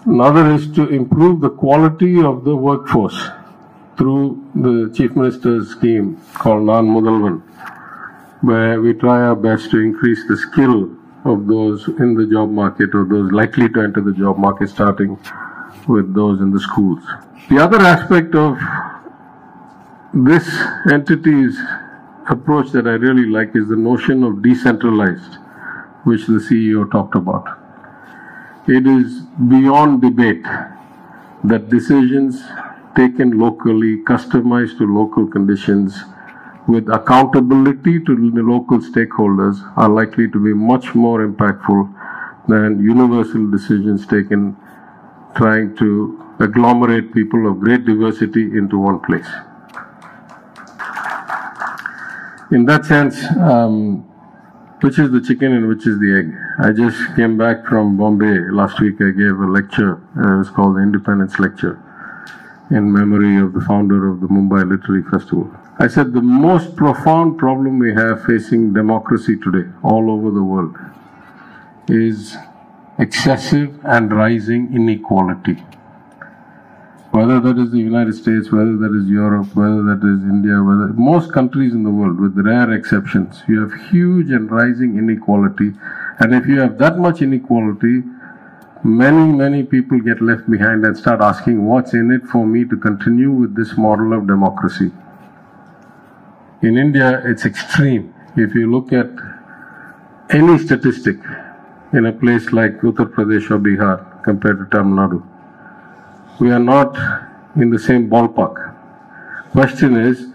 Another 0.05 0.51
is 0.51 0.71
to 0.71 0.87
improve 0.87 1.41
the 1.41 1.49
quality 1.49 2.21
of 2.21 2.45
the 2.45 2.55
workforce 2.55 3.29
through 3.97 4.43
the 4.53 4.93
Chief 4.95 5.15
Minister's 5.15 5.69
scheme 5.69 6.21
called 6.35 6.63
Naan 6.63 6.87
Mudhalvan, 6.87 7.41
where 8.41 8.79
we 8.79 8.93
try 8.93 9.21
our 9.21 9.35
best 9.35 9.71
to 9.71 9.79
increase 9.79 10.27
the 10.27 10.37
skill 10.37 10.95
of 11.25 11.47
those 11.47 11.87
in 11.87 12.13
the 12.13 12.27
job 12.27 12.49
market 12.49 12.93
or 12.93 13.05
those 13.05 13.31
likely 13.31 13.67
to 13.69 13.81
enter 13.81 14.01
the 14.01 14.13
job 14.13 14.37
market, 14.37 14.69
starting 14.69 15.17
with 15.87 16.13
those 16.13 16.39
in 16.39 16.51
the 16.51 16.59
schools. 16.59 17.03
The 17.49 17.57
other 17.57 17.79
aspect 17.79 18.35
of 18.35 18.59
this 20.13 20.47
entity's 20.91 21.59
approach 22.29 22.71
that 22.71 22.87
I 22.87 22.91
really 22.91 23.25
like 23.25 23.55
is 23.55 23.67
the 23.67 23.75
notion 23.75 24.23
of 24.23 24.41
decentralized, 24.43 25.35
which 26.03 26.27
the 26.27 26.39
CEO 26.39 26.89
talked 26.91 27.15
about. 27.15 27.47
It 28.67 28.85
is 28.85 29.21
beyond 29.49 30.01
debate 30.01 30.43
that 31.45 31.69
decisions 31.69 32.43
taken 32.97 33.37
locally, 33.37 33.97
customized 33.97 34.79
to 34.79 34.85
local 34.91 35.27
conditions, 35.27 36.03
with 36.67 36.89
accountability 36.89 37.99
to 38.03 38.15
the 38.37 38.41
local 38.41 38.79
stakeholders 38.79 39.55
are 39.77 39.87
likely 39.87 40.27
to 40.29 40.43
be 40.43 40.53
much 40.53 40.95
more 40.95 41.25
impactful 41.25 41.81
than 42.47 42.83
universal 42.83 43.49
decisions 43.51 44.05
taken 44.07 44.57
trying 45.35 45.75
to 45.77 46.19
agglomerate 46.39 47.13
people 47.13 47.47
of 47.47 47.59
great 47.59 47.85
diversity 47.85 48.57
into 48.57 48.79
one 48.79 48.99
place. 48.99 49.29
In 52.51 52.65
that 52.65 52.85
sense, 52.85 53.23
um, 53.37 54.03
which 54.81 54.97
is 54.97 55.11
the 55.11 55.21
chicken 55.21 55.53
and 55.53 55.67
which 55.67 55.85
is 55.85 55.99
the 55.99 56.11
egg? 56.19 56.27
I 56.59 56.71
just 56.71 57.15
came 57.15 57.37
back 57.37 57.65
from 57.67 57.97
Bombay 57.97 58.51
last 58.51 58.79
week. 58.79 58.95
I 59.01 59.11
gave 59.11 59.37
a 59.39 59.47
lecture. 59.47 60.01
Uh, 60.17 60.37
was 60.37 60.49
called 60.49 60.77
the 60.77 60.81
Independence 60.81 61.39
Lecture 61.39 61.83
in 62.69 62.91
memory 62.91 63.37
of 63.41 63.53
the 63.53 63.61
founder 63.61 64.09
of 64.09 64.19
the 64.19 64.27
Mumbai 64.27 64.67
Literary 64.69 65.03
Festival. 65.03 65.49
I 65.79 65.87
said 65.87 66.13
the 66.13 66.21
most 66.21 66.75
profound 66.75 67.37
problem 67.37 67.79
we 67.79 67.93
have 67.93 68.25
facing 68.25 68.73
democracy 68.73 69.37
today, 69.37 69.69
all 69.83 70.11
over 70.11 70.31
the 70.31 70.43
world, 70.43 70.75
is 71.87 72.35
excessive 72.99 73.79
and 73.85 74.11
rising 74.11 74.73
inequality. 74.73 75.63
Whether 77.11 77.39
that 77.39 77.57
is 77.57 77.71
the 77.71 77.79
United 77.79 78.13
States, 78.15 78.51
whether 78.51 78.75
that 78.77 78.93
is 78.93 79.09
Europe, 79.09 79.55
whether 79.55 79.81
that 79.83 80.03
is 80.03 80.23
India, 80.29 80.61
whether 80.61 80.91
most 80.93 81.31
countries 81.31 81.73
in 81.73 81.83
the 81.83 81.89
world, 81.89 82.19
with 82.19 82.37
rare 82.37 82.71
exceptions, 82.73 83.43
you 83.47 83.61
have 83.61 83.89
huge 83.89 84.29
and 84.29 84.51
rising 84.51 84.97
inequality. 84.97 85.73
And 86.19 86.35
if 86.35 86.45
you 86.45 86.59
have 86.59 86.77
that 86.79 86.99
much 86.99 87.21
inequality, 87.21 88.03
many, 88.83 89.31
many 89.31 89.63
people 89.63 89.99
get 89.99 90.21
left 90.21 90.49
behind 90.49 90.85
and 90.85 90.97
start 90.97 91.21
asking, 91.21 91.65
what's 91.65 91.93
in 91.93 92.11
it 92.11 92.23
for 92.25 92.45
me 92.45 92.65
to 92.65 92.77
continue 92.77 93.31
with 93.31 93.55
this 93.55 93.77
model 93.77 94.13
of 94.13 94.27
democracy? 94.27 94.91
In 96.61 96.77
India, 96.77 97.21
it's 97.25 97.45
extreme. 97.45 98.13
If 98.35 98.55
you 98.55 98.71
look 98.71 98.91
at 98.93 99.09
any 100.29 100.57
statistic 100.57 101.17
in 101.93 102.05
a 102.05 102.11
place 102.11 102.51
like 102.51 102.79
Uttar 102.81 103.07
Pradesh 103.13 103.49
or 103.51 103.59
Bihar 103.59 104.23
compared 104.23 104.59
to 104.59 104.65
Tamil 104.65 104.97
Nadu, 104.97 105.23
we 106.39 106.51
are 106.51 106.59
not 106.59 106.95
in 107.55 107.69
the 107.69 107.79
same 107.79 108.09
ballpark. 108.09 108.75
Question 109.51 109.95
is, 109.95 110.27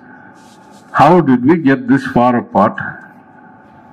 how 0.92 1.20
did 1.20 1.44
we 1.44 1.58
get 1.58 1.88
this 1.88 2.04
far 2.06 2.36
apart? 2.36 2.78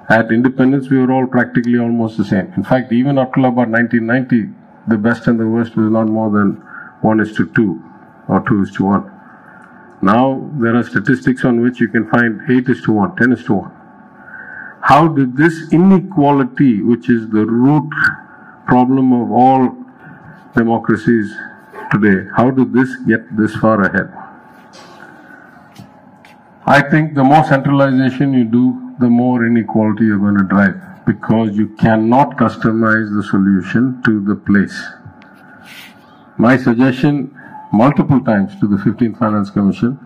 At 0.10 0.32
independence, 0.32 0.90
we 0.90 0.98
were 0.98 1.12
all 1.12 1.28
practically 1.28 1.78
almost 1.78 2.18
the 2.18 2.26
same. 2.26 2.52
In 2.58 2.64
fact, 2.64 2.92
even 2.92 3.20
up 3.20 3.36
till 3.36 3.46
about 3.46 3.70
1990, 3.70 4.52
the 4.88 4.98
best 4.98 5.28
and 5.28 5.40
the 5.40 5.48
worst 5.48 5.76
was 5.76 5.92
not 5.92 6.08
more 6.08 6.32
than 6.32 6.54
1 7.02 7.20
is 7.20 7.32
to 7.34 7.46
2 7.54 7.84
or 8.28 8.44
2 8.48 8.64
is 8.64 8.72
to 8.72 8.86
1. 8.86 9.12
Now, 10.02 10.50
there 10.54 10.76
are 10.76 10.84
statistics 10.84 11.46
on 11.46 11.62
which 11.62 11.80
you 11.80 11.90
can 11.90 12.10
find 12.10 12.42
8 12.50 12.70
is 12.70 12.82
to 12.84 12.92
1, 12.92 13.18
10 13.18 13.34
is 13.34 13.44
to 13.46 13.54
1. 13.54 13.72
How 14.82 15.08
did 15.08 15.38
this 15.38 15.72
inequality, 15.72 16.82
which 16.82 17.08
is 17.10 17.30
the 17.30 17.46
root 17.46 17.92
problem 18.66 19.14
of 19.14 19.32
all 19.32 19.78
democracies 20.56 21.36
today, 21.92 22.28
how 22.36 22.50
did 22.50 22.74
this 22.74 22.96
get 23.08 23.38
this 23.38 23.56
far 23.58 23.82
ahead? 23.82 24.12
I 26.66 26.82
think 26.82 27.14
the 27.14 27.24
more 27.24 27.44
centralization 27.44 28.34
you 28.34 28.46
do, 28.46 28.89
the 29.00 29.10
more 29.10 29.46
inequality 29.46 30.06
you're 30.06 30.20
going 30.20 30.38
to 30.38 30.44
drive 30.44 30.76
because 31.06 31.56
you 31.58 31.70
cannot 31.78 32.38
customize 32.38 33.16
the 33.16 33.24
solution 33.24 34.02
to 34.04 34.24
the 34.24 34.36
place. 34.36 34.78
My 36.38 36.56
suggestion 36.58 37.36
multiple 37.72 38.20
times 38.22 38.60
to 38.60 38.68
the 38.68 38.78
15th 38.78 39.18
Finance 39.20 39.50
Commission, 39.50 40.00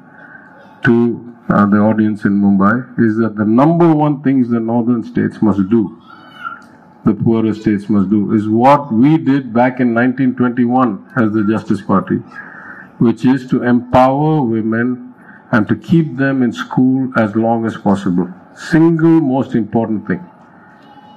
to 0.83 1.33
uh, 1.49 1.65
the 1.65 1.77
audience 1.77 2.25
in 2.25 2.41
Mumbai, 2.41 2.99
is 2.99 3.17
that 3.17 3.35
the 3.35 3.45
number 3.45 3.93
one 3.93 4.21
things 4.21 4.49
the 4.49 4.59
northern 4.59 5.03
states 5.03 5.41
must 5.41 5.69
do, 5.69 6.01
the 7.05 7.13
poorer 7.13 7.53
states 7.53 7.89
must 7.89 8.09
do, 8.09 8.33
is 8.33 8.47
what 8.47 8.91
we 8.91 9.17
did 9.17 9.53
back 9.53 9.79
in 9.79 9.93
1921 9.93 11.11
as 11.17 11.31
the 11.33 11.45
Justice 11.49 11.81
Party, 11.81 12.17
which 12.97 13.25
is 13.25 13.47
to 13.47 13.63
empower 13.63 14.41
women 14.41 15.13
and 15.51 15.67
to 15.67 15.75
keep 15.75 16.17
them 16.17 16.41
in 16.43 16.51
school 16.51 17.11
as 17.17 17.35
long 17.35 17.65
as 17.65 17.77
possible. 17.77 18.33
Single 18.55 19.21
most 19.21 19.55
important 19.55 20.07
thing. 20.07 20.23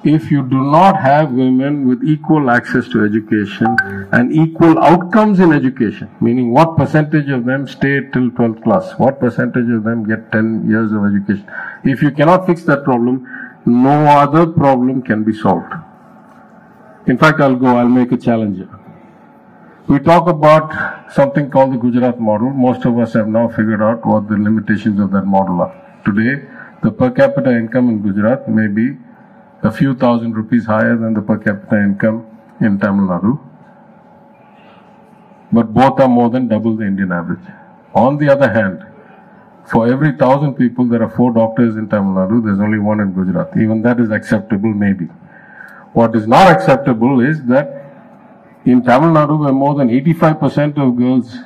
If 0.04 0.30
you 0.30 0.42
do 0.42 0.62
not 0.62 1.00
have 1.00 1.32
women 1.32 1.88
with 1.88 2.04
equal 2.04 2.48
access 2.48 2.86
to 2.88 3.04
education 3.04 3.76
and 4.12 4.32
equal 4.32 4.78
outcomes 4.78 5.40
in 5.40 5.52
education, 5.52 6.08
meaning 6.20 6.52
what 6.52 6.76
percentage 6.76 7.28
of 7.28 7.44
them 7.44 7.66
stay 7.66 8.00
till 8.12 8.30
12th 8.30 8.62
class, 8.62 8.92
what 8.98 9.18
percentage 9.18 9.68
of 9.68 9.82
them 9.84 10.06
get 10.06 10.30
10 10.32 10.68
years 10.68 10.92
of 10.92 11.04
education. 11.04 11.50
If 11.84 12.02
you 12.02 12.10
cannot 12.12 12.46
fix 12.46 12.62
that 12.64 12.84
problem, 12.84 13.26
no 13.66 14.06
other 14.06 14.46
problem 14.46 15.02
can 15.02 15.24
be 15.24 15.32
solved. 15.32 15.72
In 17.06 17.18
fact, 17.18 17.40
I'll 17.40 17.56
go, 17.56 17.76
I'll 17.76 17.88
make 17.88 18.12
a 18.12 18.16
challenge. 18.16 18.66
We 19.88 19.98
talk 19.98 20.28
about 20.28 21.12
something 21.12 21.50
called 21.50 21.72
the 21.72 21.78
Gujarat 21.78 22.20
model. 22.20 22.50
Most 22.50 22.84
of 22.84 22.98
us 22.98 23.14
have 23.14 23.28
now 23.28 23.48
figured 23.48 23.82
out 23.82 24.06
what 24.06 24.28
the 24.28 24.36
limitations 24.36 25.00
of 25.00 25.10
that 25.12 25.26
model 25.26 25.60
are. 25.60 26.00
Today, 26.04 26.46
the 26.86 26.92
per 26.92 27.10
capita 27.10 27.50
income 27.50 27.88
in 27.88 28.00
Gujarat 28.00 28.48
may 28.48 28.68
be 28.68 28.96
a 29.64 29.72
few 29.72 29.92
thousand 30.02 30.34
rupees 30.40 30.66
higher 30.66 30.96
than 30.96 31.14
the 31.14 31.22
per 31.28 31.36
capita 31.36 31.78
income 31.84 32.18
in 32.60 32.78
Tamil 32.78 33.08
Nadu. 33.08 33.32
But 35.50 35.74
both 35.74 35.98
are 35.98 36.08
more 36.08 36.30
than 36.30 36.46
double 36.46 36.76
the 36.76 36.86
Indian 36.86 37.10
average. 37.10 37.44
On 37.92 38.18
the 38.18 38.28
other 38.28 38.48
hand, 38.52 38.86
for 39.72 39.88
every 39.88 40.12
thousand 40.12 40.54
people, 40.54 40.84
there 40.84 41.02
are 41.02 41.10
four 41.10 41.32
doctors 41.32 41.76
in 41.76 41.88
Tamil 41.88 42.14
Nadu. 42.20 42.44
There's 42.44 42.60
only 42.60 42.78
one 42.78 43.00
in 43.00 43.12
Gujarat. 43.12 43.56
Even 43.56 43.82
that 43.82 43.98
is 43.98 44.12
acceptable, 44.12 44.72
maybe. 44.72 45.06
What 45.92 46.14
is 46.14 46.28
not 46.28 46.52
acceptable 46.52 47.20
is 47.20 47.42
that 47.46 47.68
in 48.64 48.84
Tamil 48.84 49.10
Nadu, 49.10 49.40
where 49.40 49.52
more 49.52 49.74
than 49.74 49.88
85% 49.88 50.78
of 50.78 50.96
girls 50.96 51.36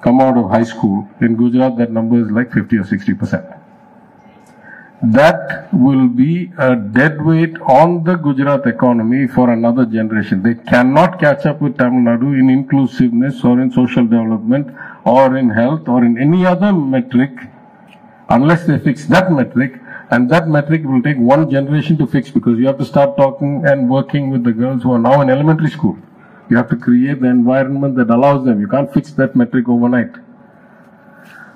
come 0.00 0.20
out 0.20 0.36
of 0.36 0.48
high 0.48 0.68
school, 0.74 1.08
in 1.20 1.34
Gujarat, 1.34 1.76
that 1.78 1.90
number 1.90 2.20
is 2.20 2.30
like 2.30 2.52
50 2.52 2.76
or 2.76 2.84
60%. 2.84 3.49
That 5.02 5.72
will 5.72 6.08
be 6.08 6.52
a 6.58 6.76
dead 6.76 7.24
weight 7.24 7.58
on 7.62 8.04
the 8.04 8.16
Gujarat 8.16 8.66
economy 8.66 9.26
for 9.26 9.50
another 9.50 9.86
generation. 9.86 10.42
They 10.42 10.54
cannot 10.54 11.18
catch 11.18 11.46
up 11.46 11.62
with 11.62 11.78
Tamil 11.78 12.02
Nadu 12.02 12.38
in 12.38 12.50
inclusiveness 12.50 13.42
or 13.42 13.60
in 13.62 13.70
social 13.70 14.04
development 14.04 14.76
or 15.04 15.38
in 15.38 15.48
health 15.48 15.88
or 15.88 16.04
in 16.04 16.18
any 16.18 16.44
other 16.44 16.74
metric 16.74 17.30
unless 18.28 18.66
they 18.66 18.78
fix 18.78 19.06
that 19.06 19.32
metric 19.32 19.80
and 20.10 20.30
that 20.30 20.48
metric 20.48 20.82
will 20.84 21.00
take 21.00 21.16
one 21.16 21.48
generation 21.50 21.96
to 21.96 22.06
fix 22.06 22.30
because 22.30 22.58
you 22.58 22.66
have 22.66 22.76
to 22.76 22.84
start 22.84 23.16
talking 23.16 23.64
and 23.64 23.88
working 23.88 24.28
with 24.28 24.44
the 24.44 24.52
girls 24.52 24.82
who 24.82 24.92
are 24.92 24.98
now 24.98 25.22
in 25.22 25.30
elementary 25.30 25.70
school. 25.70 25.96
You 26.50 26.58
have 26.58 26.68
to 26.68 26.76
create 26.76 27.20
the 27.22 27.28
environment 27.28 27.96
that 27.96 28.10
allows 28.10 28.44
them. 28.44 28.60
You 28.60 28.68
can't 28.68 28.92
fix 28.92 29.12
that 29.12 29.34
metric 29.34 29.66
overnight. 29.66 30.14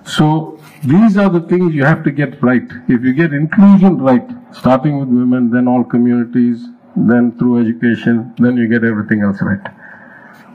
So 0.04 0.61
these 0.82 1.16
are 1.16 1.30
the 1.30 1.40
things 1.40 1.75
you 1.75 1.84
have 1.84 2.04
to 2.04 2.11
get 2.11 2.42
right. 2.42 2.68
If 2.88 3.02
you 3.02 3.14
get 3.14 3.32
inclusion 3.32 3.99
right, 3.99 4.28
starting 4.52 5.00
with 5.00 5.08
women, 5.08 5.50
then 5.50 5.66
all 5.66 5.82
communities, 5.82 6.66
then 6.94 7.37
through 7.38 7.61
education, 7.61 8.34
then 8.38 8.56
you 8.56 8.68
get 8.68 8.84
everything 8.84 9.23
else 9.23 9.38
right. 9.40 9.66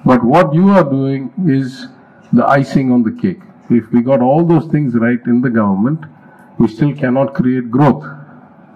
But 0.06 0.24
what 0.24 0.54
you 0.54 0.70
are 0.70 0.84
doing 0.84 1.34
is 1.48 1.88
the 2.32 2.46
icing 2.46 2.92
on 2.92 3.04
the 3.04 3.12
cake. 3.12 3.42
If 3.70 3.92
we 3.92 4.02
got 4.02 4.22
all 4.22 4.46
those 4.46 4.72
things 4.72 4.94
right 4.96 5.20
in 5.26 5.42
the 5.42 5.50
government, 5.50 6.06
we 6.58 6.68
still 6.68 6.96
cannot 6.96 7.34
create 7.34 7.70
growth. 7.72 8.06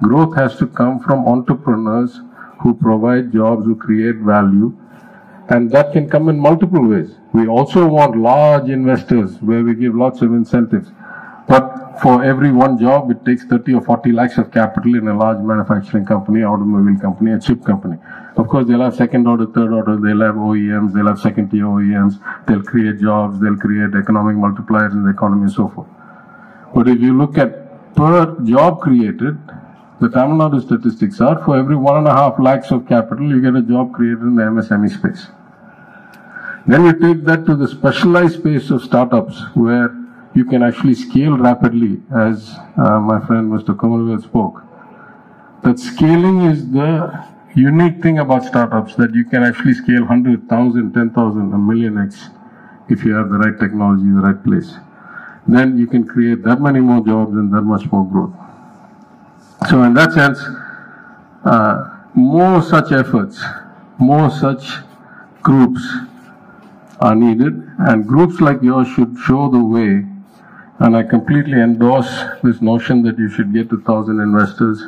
Growth 0.01 0.36
has 0.36 0.58
to 0.58 0.68
come 0.68 1.00
from 1.00 1.27
entrepreneurs 1.27 2.20
who 2.60 2.74
provide 2.74 3.32
jobs, 3.32 3.65
who 3.65 3.75
create 3.75 4.18
value, 4.18 4.75
and 5.53 5.69
that 5.72 5.91
can 5.93 6.10
come 6.10 6.29
in 6.29 6.39
multiple 6.39 6.83
ways. 6.88 7.10
We 7.31 7.48
also 7.48 7.88
want 7.88 8.17
large 8.17 8.69
investors 8.69 9.39
where 9.41 9.63
we 9.63 9.75
give 9.75 9.95
lots 9.95 10.22
of 10.24 10.31
incentives. 10.33 10.89
But 11.48 12.00
for 12.01 12.24
every 12.24 12.51
one 12.51 12.79
job, 12.79 13.12
it 13.12 13.24
takes 13.24 13.43
30 13.45 13.75
or 13.75 13.81
40 13.81 14.13
lakhs 14.13 14.38
of 14.39 14.51
capital 14.51 14.95
in 14.95 15.07
a 15.07 15.15
large 15.15 15.38
manufacturing 15.39 16.05
company, 16.05 16.41
automobile 16.43 17.00
company, 17.00 17.33
a 17.33 17.39
chip 17.39 17.63
company. 17.63 17.98
Of 18.36 18.48
course, 18.48 18.67
they'll 18.67 18.81
have 18.81 18.95
second 18.95 19.27
order, 19.27 19.45
third 19.45 19.72
order, 19.72 19.98
they'll 19.98 20.22
have 20.22 20.36
OEMs, 20.36 20.93
they'll 20.93 21.07
have 21.07 21.19
second 21.19 21.51
tier 21.51 21.65
OEMs, 21.65 22.15
they'll 22.48 22.63
create 22.63 23.00
jobs, 23.00 23.39
they'll 23.39 23.57
create 23.57 23.93
economic 23.93 24.38
multipliers 24.38 24.93
in 24.93 25.03
the 25.03 25.12
economy 25.12 25.43
and 25.43 25.51
so 25.51 25.67
forth. 25.67 25.88
But 26.74 26.88
if 26.88 27.00
you 27.00 27.15
look 27.15 27.38
at 27.38 27.95
per 27.95 28.39
job 28.43 28.81
created, 28.81 29.38
the 30.01 30.10
Tamil 30.10 30.38
Nadu 30.38 30.62
statistics 30.65 31.22
are 31.22 31.38
for 31.45 31.57
every 31.57 31.75
one 31.75 31.98
and 31.98 32.07
a 32.07 32.13
half 32.13 32.39
lakhs 32.39 32.72
of 32.72 32.88
capital, 32.88 33.29
you 33.29 33.39
get 33.39 33.55
a 33.55 33.62
job 33.62 33.93
created 33.93 34.22
in 34.22 34.36
the 34.36 34.43
MSME 34.43 34.89
space. 34.89 35.27
Then 36.65 36.86
you 36.86 36.93
take 36.93 37.25
that 37.25 37.46
to 37.46 37.55
the 37.55 37.67
specialized 37.67 38.39
space 38.39 38.70
of 38.70 38.84
startups 38.84 39.41
where 39.53 39.96
you 40.34 40.46
can 40.46 40.63
actually 40.63 40.96
scale 40.96 41.38
rapidly, 41.38 42.01
as 42.15 42.55
uh, 42.77 43.00
my 43.00 43.20
friend 43.25 43.51
Mr. 43.51 43.75
Kumarvel 43.75 44.24
spoke. 44.24 44.63
That 45.63 45.77
scaling 45.77 46.41
is 46.41 46.72
the 46.72 47.25
unique 47.55 48.01
thing 48.01 48.20
about 48.20 48.46
startups 48.46 48.96
that 48.96 49.13
you 49.13 49.25
can 49.25 49.43
actually 49.43 49.74
scale 49.74 50.01
100,000, 50.01 50.93
10,000, 50.93 51.53
a 51.53 51.58
million 51.58 51.98
X 51.98 52.29
if 52.89 53.03
you 53.03 53.13
have 53.13 53.29
the 53.29 53.38
right 53.38 53.60
technology, 53.60 54.03
the 54.03 54.22
right 54.22 54.43
place. 54.43 54.75
Then 55.48 55.77
you 55.77 55.88
can 55.88 56.08
create 56.08 56.43
that 56.43 56.62
many 56.62 56.79
more 56.79 57.05
jobs 57.05 57.34
and 57.34 57.53
that 57.53 57.62
much 57.62 57.91
more 57.91 58.05
growth. 58.05 58.34
So 59.70 59.84
in 59.84 59.93
that 59.93 60.13
sense, 60.13 60.39
uh, 61.43 62.05
more 62.15 62.62
such 62.62 62.91
efforts, 62.91 63.43
more 63.98 64.29
such 64.29 64.77
groups 65.41 65.82
are 67.04 67.16
needed 67.16 67.54
and 67.89 68.08
groups 68.08 68.39
like 68.39 68.62
yours 68.62 68.88
should 68.96 69.13
show 69.28 69.50
the 69.50 69.63
way 69.76 69.92
and 70.80 70.96
I 70.96 71.04
completely 71.04 71.60
endorse 71.60 72.12
this 72.44 72.62
notion 72.62 73.04
that 73.04 73.18
you 73.18 73.30
should 73.30 73.54
get 73.54 73.72
a 73.72 73.78
thousand 73.78 74.20
investors 74.22 74.82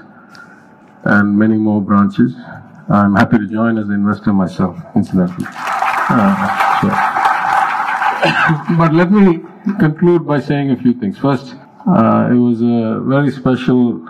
and 1.04 1.38
many 1.38 1.58
more 1.58 1.82
branches. 1.82 2.34
I'm 2.90 3.16
happy 3.16 3.38
to 3.38 3.48
join 3.48 3.78
as 3.78 3.88
an 3.90 3.96
investor 3.96 4.34
myself, 4.34 4.78
incidentally. 4.96 5.46
Uh, 5.50 6.82
so. 6.82 6.88
but 8.78 8.94
let 8.94 9.12
me 9.12 9.44
conclude 9.80 10.26
by 10.26 10.40
saying 10.40 10.72
a 10.72 10.78
few 10.78 10.94
things. 10.94 11.18
First, 11.18 11.56
uh, 11.88 12.30
it 12.32 12.40
was 12.48 12.62
a 12.62 13.02
very 13.06 13.32
special 13.32 14.08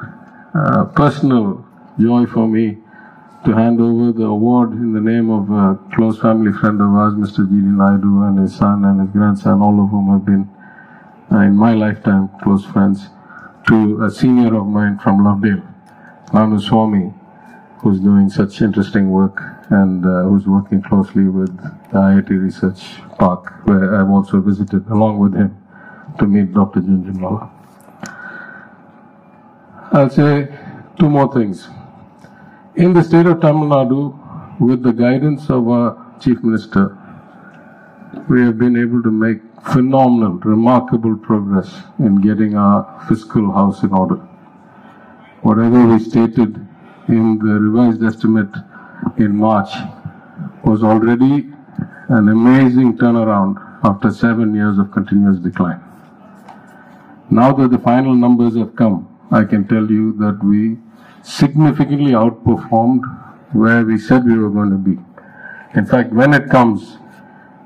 uh, 0.53 0.85
personal 0.85 1.65
joy 1.99 2.25
for 2.25 2.47
me 2.47 2.77
to 3.45 3.53
hand 3.53 3.79
over 3.79 4.11
the 4.11 4.25
award 4.25 4.71
in 4.71 4.91
the 4.91 4.99
name 4.99 5.29
of 5.29 5.51
a 5.51 5.77
close 5.95 6.19
family 6.19 6.51
friend 6.51 6.81
of 6.81 6.87
ours, 6.87 7.13
Mr. 7.13 7.47
G.D. 7.47 7.61
Naidu, 7.61 8.23
and 8.23 8.39
his 8.39 8.55
son 8.55 8.83
and 8.85 8.99
his 9.01 9.09
grandson, 9.11 9.61
all 9.61 9.83
of 9.83 9.91
whom 9.91 10.09
have 10.09 10.25
been, 10.25 10.49
uh, 11.31 11.41
in 11.41 11.55
my 11.55 11.75
lifetime, 11.75 12.27
close 12.41 12.65
friends, 12.65 13.09
to 13.67 14.03
a 14.03 14.09
senior 14.09 14.55
of 14.55 14.65
mine 14.65 14.97
from 14.97 15.19
Lovedale, 15.19 15.61
Nanu 16.29 16.59
Swami, 16.59 17.13
who's 17.79 17.99
doing 17.99 18.31
such 18.31 18.63
interesting 18.63 19.11
work 19.11 19.39
and 19.69 20.03
uh, 20.03 20.23
who's 20.23 20.47
working 20.47 20.81
closely 20.81 21.25
with 21.25 21.55
the 21.91 21.97
IIT 21.97 22.29
Research 22.29 22.99
Park, 23.19 23.53
where 23.67 23.95
I've 23.95 24.09
also 24.09 24.41
visited 24.41 24.87
along 24.87 25.19
with 25.19 25.35
him 25.35 25.55
to 26.17 26.25
meet 26.25 26.51
Dr. 26.51 26.81
Jhunjhunwala. 26.81 27.51
I'll 29.91 30.09
say 30.09 30.47
two 30.97 31.09
more 31.11 31.31
things. 31.31 31.69
In 32.77 32.91
the 32.91 33.01
state 33.01 33.25
of 33.25 33.39
Tamil 33.39 33.69
Nadu, 33.69 34.59
with 34.59 34.83
the 34.83 34.91
guidance 34.91 35.49
of 35.49 35.69
our 35.69 35.95
Chief 36.19 36.43
Minister, 36.43 36.97
we 38.29 38.41
have 38.41 38.57
been 38.57 38.75
able 38.75 39.01
to 39.01 39.09
make 39.09 39.39
phenomenal, 39.71 40.39
remarkable 40.39 41.15
progress 41.15 41.73
in 41.99 42.19
getting 42.19 42.57
our 42.57 43.01
fiscal 43.07 43.49
house 43.53 43.81
in 43.83 43.93
order. 43.93 44.15
Whatever 45.41 45.87
we 45.87 45.99
stated 45.99 46.67
in 47.07 47.39
the 47.39 47.53
revised 47.61 48.03
estimate 48.03 48.53
in 49.15 49.37
March 49.37 49.71
was 50.65 50.83
already 50.83 51.49
an 52.09 52.27
amazing 52.27 52.97
turnaround 52.97 53.55
after 53.85 54.11
seven 54.11 54.53
years 54.53 54.77
of 54.79 54.91
continuous 54.91 55.39
decline. 55.39 55.81
Now 57.29 57.53
that 57.53 57.71
the 57.71 57.79
final 57.79 58.15
numbers 58.15 58.57
have 58.57 58.75
come, 58.75 59.14
I 59.31 59.43
can 59.43 59.67
tell 59.67 59.89
you 59.89 60.13
that 60.17 60.43
we 60.43 60.77
significantly 61.23 62.11
outperformed 62.11 63.03
where 63.53 63.83
we 63.83 63.97
said 63.97 64.25
we 64.25 64.37
were 64.37 64.49
going 64.49 64.71
to 64.71 64.77
be. 64.77 64.97
In 65.75 65.85
fact, 65.85 66.11
when 66.13 66.33
it 66.33 66.49
comes, 66.49 66.97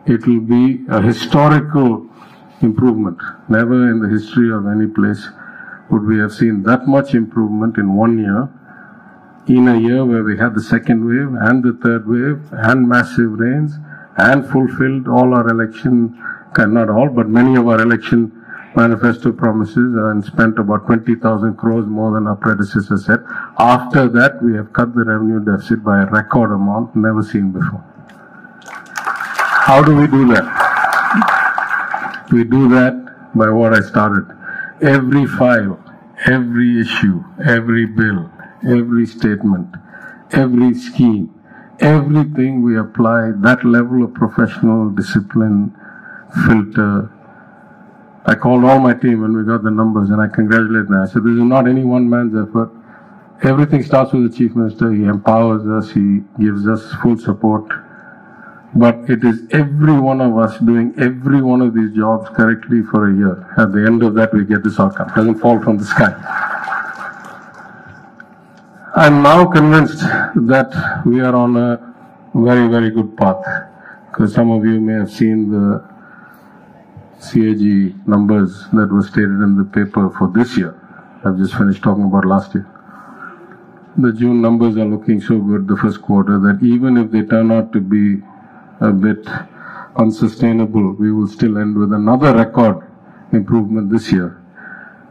it 0.06 0.26
will 0.26 0.40
be 0.40 0.86
a 0.90 1.02
historical 1.02 2.10
improvement. 2.62 3.18
Never 3.48 3.90
in 3.92 4.00
the 4.00 4.10
history 4.10 4.52
of 4.52 4.68
any 4.68 4.88
place 4.88 5.28
would 5.90 6.06
we 6.06 6.20
have 6.20 6.34
seen 6.34 6.64
that 6.64 6.88
much 6.88 7.14
improvement 7.14 7.78
in 7.78 7.96
one 7.96 8.18
year, 8.20 8.50
in 9.48 9.68
a 9.68 9.78
year 9.78 10.06
where 10.06 10.24
we 10.24 10.38
had 10.38 10.54
the 10.56 10.62
second 10.62 11.06
wave 11.06 11.34
and 11.42 11.64
the 11.64 11.74
third 11.82 12.08
wave 12.08 12.42
and 12.52 12.88
massive 12.88 13.32
rains 13.32 13.74
and 14.18 14.48
fulfilled 14.48 15.08
all 15.08 15.34
our 15.34 15.48
election, 15.50 16.18
not 16.58 16.90
all, 16.90 17.10
but 17.10 17.30
many 17.30 17.56
of 17.56 17.68
our 17.68 17.82
election 17.82 18.39
manifesto 18.76 19.32
promises 19.32 19.96
and 19.96 20.24
spent 20.24 20.60
about 20.60 20.86
20,000 20.86 21.56
crores 21.56 21.86
more 21.86 22.14
than 22.14 22.28
our 22.28 22.36
predecessor 22.36 22.98
said. 22.98 23.20
After 23.58 24.08
that, 24.10 24.42
we 24.44 24.56
have 24.56 24.74
cut 24.74 24.94
the 24.94 25.04
revenue 25.04 25.40
deficit 25.44 25.84
by 25.84 26.04
a 26.04 26.06
record 26.06 26.52
amount 26.52 26.96
never 26.96 27.24
seen 27.24 27.52
before. 27.52 27.84
How 29.66 29.84
do 29.84 29.96
we 29.96 30.08
do 30.08 30.28
that? 30.30 32.28
We 32.32 32.44
do 32.44 32.70
that 32.70 33.36
by 33.36 33.50
what 33.50 33.74
I 33.74 33.82
started. 33.82 34.28
Every 34.82 35.26
file, 35.26 35.80
every 36.26 36.80
issue, 36.80 37.24
every 37.46 37.86
bill, 37.86 38.32
every 38.68 39.06
statement, 39.06 39.76
every 40.32 40.74
scheme, 40.74 41.34
everything 41.80 42.62
we 42.62 42.78
apply 42.78 43.32
that 43.42 43.64
level 43.64 44.04
of 44.04 44.14
professional 44.14 44.90
discipline, 44.90 45.76
filter, 46.46 47.12
I 48.26 48.36
called 48.36 48.64
all 48.66 48.80
my 48.80 48.94
team 48.94 49.22
when 49.22 49.36
we 49.36 49.44
got 49.44 49.64
the 49.64 49.72
numbers 49.72 50.10
and 50.10 50.22
I 50.22 50.28
congratulate 50.28 50.88
them. 50.88 51.02
I 51.02 51.06
said, 51.06 51.24
this 51.24 51.34
is 51.34 51.40
not 51.40 51.68
any 51.68 51.84
one 51.84 52.10
man's 52.10 52.36
effort. 52.36 52.72
Everything 53.44 53.84
starts 53.84 54.12
with 54.12 54.30
the 54.30 54.38
Chief 54.38 54.56
Minister. 54.56 54.92
He 54.92 55.06
empowers 55.06 55.66
us. 55.66 55.92
He 55.92 56.22
gives 56.40 56.68
us 56.68 56.92
full 57.02 57.18
support. 57.18 57.72
But 58.76 59.10
it 59.10 59.24
is 59.24 59.48
every 59.52 59.98
one 59.98 60.22
of 60.22 60.38
us 60.38 60.60
doing 60.60 60.94
every 61.00 61.42
one 61.42 61.62
of 61.62 61.74
these 61.74 61.96
jobs 61.96 62.30
correctly 62.36 62.84
for 62.84 63.10
a 63.10 63.16
year. 63.16 63.54
At 63.58 63.72
the 63.72 63.86
end 63.86 64.04
of 64.04 64.14
that, 64.16 64.34
we 64.34 64.44
get 64.44 64.64
this 64.64 64.80
outcome. 64.80 65.10
It 65.10 65.16
doesn't 65.16 65.40
fall 65.40 65.60
from 65.64 65.78
the 65.78 65.86
sky. 65.86 66.14
I'm 68.96 69.24
now 69.24 69.46
convinced 69.46 70.00
that 70.00 71.04
we 71.06 71.22
are 71.22 71.34
on 71.34 71.56
a 71.56 71.96
very, 72.36 72.68
very 72.68 72.92
good 72.92 73.16
path. 73.18 73.44
Because 74.12 74.34
some 74.34 74.52
of 74.52 74.66
you 74.66 74.80
may 74.82 74.94
have 74.94 75.10
seen 75.10 75.50
the 75.50 75.99
CAG 77.22 78.08
numbers 78.08 78.66
that 78.74 78.90
were 78.92 79.04
stated 79.04 79.42
in 79.44 79.58
the 79.58 79.66
paper 79.66 80.10
for 80.18 80.32
this 80.34 80.58
year. 80.58 80.76
I've 81.26 81.38
just 81.38 81.54
finished 81.56 81.84
talking 81.84 82.06
about 82.06 82.26
last 82.26 82.54
year. 82.56 82.68
The 83.98 84.14
June 84.14 84.42
numbers 84.42 84.78
are 84.78 84.86
looking 84.86 85.20
so 85.20 85.40
good, 85.40 85.68
the 85.68 85.76
first 85.76 86.02
quarter, 86.02 86.40
that 86.40 86.64
even 86.64 86.96
if 86.96 87.12
they 87.12 87.24
turn 87.24 87.52
out 87.52 87.74
to 87.74 87.82
be 87.82 88.24
a 88.80 88.92
bit 88.92 89.28
unsustainable, 89.98 90.94
we 90.94 91.12
will 91.12 91.28
still 91.28 91.58
end 91.58 91.78
with 91.78 91.92
another 91.92 92.34
record 92.34 92.88
improvement 93.34 93.92
this 93.92 94.12
year 94.12 94.42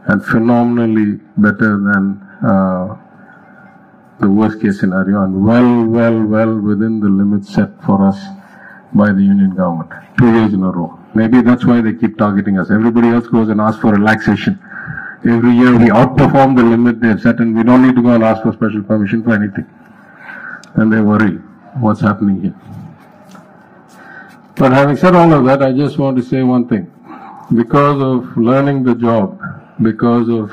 and 0.07 0.25
phenomenally 0.25 1.19
better 1.37 1.77
than 1.77 2.19
uh, 2.43 2.97
the 4.19 4.29
worst 4.29 4.59
case 4.59 4.79
scenario 4.79 5.23
and 5.23 5.45
well, 5.45 5.85
well, 5.85 6.23
well 6.25 6.59
within 6.59 6.99
the 6.99 7.07
limits 7.07 7.53
set 7.53 7.69
for 7.83 8.07
us 8.07 8.19
by 8.93 9.11
the 9.11 9.21
union 9.21 9.55
government. 9.55 9.91
Two 10.17 10.33
years 10.33 10.53
in 10.53 10.63
a 10.63 10.71
row. 10.71 10.98
Maybe 11.15 11.41
that's 11.41 11.65
why 11.65 11.81
they 11.81 11.93
keep 11.93 12.17
targeting 12.17 12.59
us. 12.59 12.69
Everybody 12.69 13.09
else 13.09 13.27
goes 13.27 13.49
and 13.49 13.59
asks 13.59 13.81
for 13.81 13.91
relaxation. 13.91 14.59
Every 15.25 15.51
year 15.51 15.77
we 15.77 15.85
outperform 15.85 16.55
the 16.55 16.63
limit 16.63 17.01
they 17.01 17.09
have 17.09 17.21
set 17.21 17.39
and 17.39 17.55
we 17.55 17.63
don't 17.63 17.81
need 17.85 17.95
to 17.95 18.01
go 18.01 18.09
and 18.09 18.23
ask 18.23 18.43
for 18.43 18.53
special 18.53 18.83
permission 18.83 19.23
for 19.23 19.33
anything. 19.33 19.67
And 20.75 20.93
they 20.93 21.01
worry 21.01 21.37
what's 21.81 21.99
happening 21.99 22.41
here. 22.41 22.55
But 24.55 24.71
having 24.71 24.97
said 24.97 25.15
all 25.15 25.33
of 25.33 25.45
that, 25.45 25.61
I 25.63 25.71
just 25.71 25.97
want 25.97 26.17
to 26.17 26.23
say 26.23 26.43
one 26.43 26.67
thing. 26.67 26.91
Because 27.53 28.01
of 28.01 28.37
learning 28.37 28.83
the 28.83 28.93
job, 28.93 29.41
because 29.81 30.29
of 30.29 30.51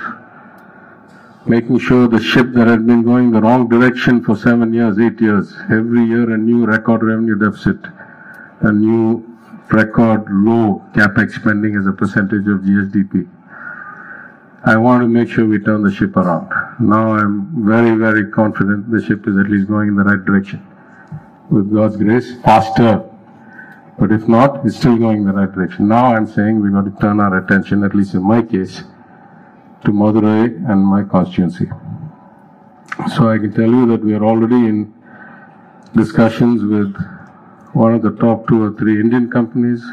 making 1.46 1.78
sure 1.78 2.08
the 2.08 2.20
ship 2.20 2.52
that 2.54 2.66
had 2.66 2.86
been 2.86 3.02
going 3.02 3.30
the 3.30 3.40
wrong 3.40 3.68
direction 3.68 4.22
for 4.24 4.36
seven 4.36 4.72
years, 4.72 4.98
eight 4.98 5.20
years, 5.20 5.54
every 5.70 6.04
year 6.04 6.32
a 6.32 6.38
new 6.38 6.64
record 6.66 7.02
revenue 7.02 7.36
deficit, 7.36 7.78
a 8.62 8.72
new 8.72 9.35
record 9.70 10.26
low 10.30 10.84
capex 10.94 11.32
spending 11.32 11.76
as 11.76 11.86
a 11.86 11.92
percentage 11.92 12.46
of 12.46 12.60
GSDP. 12.60 13.28
I 14.64 14.76
want 14.76 15.02
to 15.02 15.08
make 15.08 15.28
sure 15.28 15.44
we 15.44 15.58
turn 15.58 15.82
the 15.82 15.92
ship 15.92 16.16
around. 16.16 16.50
Now 16.80 17.14
I'm 17.14 17.64
very, 17.64 17.96
very 17.96 18.30
confident 18.30 18.90
the 18.90 19.00
ship 19.00 19.26
is 19.28 19.36
at 19.36 19.48
least 19.48 19.68
going 19.68 19.88
in 19.88 19.96
the 19.96 20.04
right 20.04 20.24
direction. 20.24 20.66
With 21.50 21.72
God's 21.72 21.96
grace, 21.96 22.34
faster. 22.42 23.08
But 23.98 24.12
if 24.12 24.26
not, 24.28 24.66
it's 24.66 24.76
still 24.76 24.96
going 24.96 25.18
in 25.18 25.26
the 25.26 25.32
right 25.32 25.52
direction. 25.52 25.88
Now 25.88 26.06
I'm 26.06 26.26
saying 26.26 26.60
we've 26.60 26.72
got 26.72 26.84
to 26.84 27.00
turn 27.00 27.20
our 27.20 27.38
attention, 27.38 27.84
at 27.84 27.94
least 27.94 28.14
in 28.14 28.22
my 28.26 28.42
case, 28.42 28.82
to 29.84 29.92
Madurai 29.92 30.46
and 30.70 30.84
my 30.84 31.04
constituency. 31.04 31.66
So 33.14 33.30
I 33.30 33.38
can 33.38 33.52
tell 33.54 33.70
you 33.70 33.86
that 33.86 34.02
we 34.02 34.14
are 34.14 34.24
already 34.24 34.56
in 34.56 34.92
discussions 35.94 36.62
with 36.64 36.94
one 37.76 37.92
of 37.94 38.00
the 38.00 38.12
top 38.12 38.48
two 38.48 38.62
or 38.64 38.72
three 38.72 38.98
Indian 38.98 39.30
companies, 39.30 39.84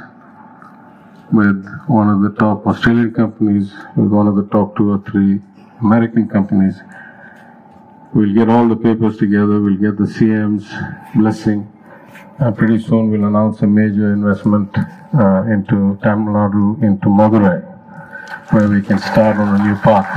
with 1.33 1.67
one 1.87 2.09
of 2.09 2.21
the 2.21 2.33
top 2.39 2.65
Australian 2.65 3.13
companies, 3.13 3.73
with 3.97 4.07
one 4.07 4.25
of 4.25 4.35
the 4.37 4.47
top 4.55 4.77
two 4.77 4.89
or 4.93 4.99
three 4.99 5.41
American 5.81 6.29
companies. 6.29 6.75
We'll 8.13 8.33
get 8.33 8.47
all 8.47 8.69
the 8.69 8.77
papers 8.77 9.17
together, 9.17 9.59
we'll 9.59 9.75
get 9.75 9.97
the 9.97 10.05
CM's 10.05 10.65
blessing, 11.13 11.69
and 12.39 12.57
pretty 12.57 12.79
soon 12.79 13.11
we'll 13.11 13.25
announce 13.25 13.61
a 13.63 13.67
major 13.67 14.13
investment 14.13 14.69
uh, 14.77 15.43
into 15.51 15.99
Tamil 16.01 16.33
Nadu, 16.33 16.81
into 16.81 17.07
Madurai 17.07 17.73
where 18.51 18.69
we 18.69 18.81
can 18.81 18.99
start 18.99 19.35
on 19.37 19.59
a 19.59 19.63
new 19.65 19.75
path 19.81 20.07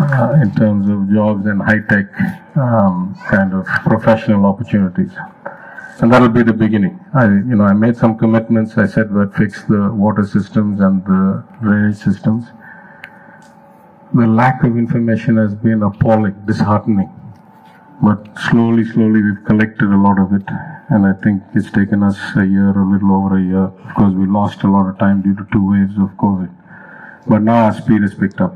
uh, 0.00 0.32
in 0.42 0.54
terms 0.54 0.88
of 0.88 1.12
jobs 1.12 1.46
and 1.46 1.60
high-tech 1.60 2.06
um, 2.56 3.16
kind 3.28 3.52
of 3.52 3.66
professional 3.84 4.46
opportunities. 4.46 5.12
And 5.98 6.12
that'll 6.12 6.28
be 6.28 6.42
the 6.42 6.52
beginning. 6.52 7.00
I, 7.14 7.24
you 7.24 7.56
know, 7.56 7.64
I 7.64 7.72
made 7.72 7.96
some 7.96 8.18
commitments. 8.18 8.76
I 8.76 8.86
said 8.86 9.14
we'd 9.14 9.32
fix 9.34 9.64
the 9.64 9.90
water 9.92 10.26
systems 10.26 10.80
and 10.80 11.02
the 11.04 11.42
drainage 11.62 11.96
systems. 11.96 12.44
The 14.12 14.26
lack 14.26 14.62
of 14.62 14.76
information 14.76 15.38
has 15.38 15.54
been 15.54 15.82
appalling, 15.82 16.34
disheartening. 16.46 17.10
But 18.02 18.28
slowly, 18.50 18.84
slowly, 18.84 19.22
we've 19.22 19.44
collected 19.46 19.88
a 19.88 19.96
lot 19.96 20.18
of 20.18 20.34
it, 20.34 20.46
and 20.90 21.06
I 21.06 21.14
think 21.24 21.42
it's 21.54 21.70
taken 21.70 22.02
us 22.02 22.18
a 22.36 22.44
year, 22.44 22.68
a 22.68 22.84
little 22.84 23.12
over 23.12 23.38
a 23.38 23.42
year. 23.42 23.64
Of 23.64 23.94
course, 23.94 24.12
we 24.12 24.26
lost 24.26 24.62
a 24.64 24.70
lot 24.70 24.86
of 24.86 24.98
time 24.98 25.22
due 25.22 25.34
to 25.34 25.46
two 25.50 25.70
waves 25.70 25.96
of 25.96 26.10
COVID, 26.18 26.52
but 27.26 27.40
now 27.40 27.64
our 27.64 27.72
speed 27.72 28.02
has 28.02 28.14
picked 28.14 28.40
up. 28.42 28.54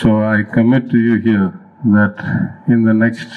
So 0.00 0.22
I 0.24 0.42
commit 0.42 0.90
to 0.90 0.98
you 0.98 1.20
here 1.20 1.60
that 1.84 2.16
in 2.66 2.84
the 2.84 2.94
next 2.94 3.28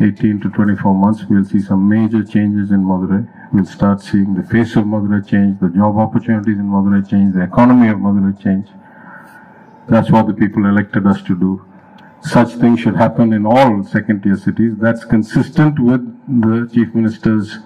18 0.00 0.40
to 0.40 0.50
24 0.50 0.94
months, 0.94 1.24
we'll 1.28 1.44
see 1.44 1.60
some 1.60 1.88
major 1.88 2.22
changes 2.24 2.70
in 2.70 2.84
Madurai. 2.84 3.28
We'll 3.52 3.64
start 3.64 4.00
seeing 4.00 4.34
the 4.34 4.42
face 4.42 4.76
of 4.76 4.84
Madurai 4.84 5.26
change, 5.26 5.60
the 5.60 5.68
job 5.68 5.98
opportunities 5.98 6.58
in 6.58 6.64
Madurai 6.64 7.08
change, 7.08 7.34
the 7.34 7.42
economy 7.42 7.88
of 7.88 7.98
Madurai 7.98 8.40
change. 8.42 8.68
That's 9.88 10.10
what 10.10 10.26
the 10.26 10.34
people 10.34 10.66
elected 10.66 11.06
us 11.06 11.22
to 11.22 11.38
do 11.38 11.64
such 12.20 12.54
things 12.54 12.80
should 12.80 12.96
happen 12.96 13.32
in 13.32 13.46
all 13.46 13.84
second 13.84 14.22
tier 14.22 14.36
cities. 14.36 14.74
That's 14.78 15.04
consistent 15.04 15.78
with 15.78 16.02
the 16.42 16.68
Chief 16.72 16.94
Minister's 16.94 17.58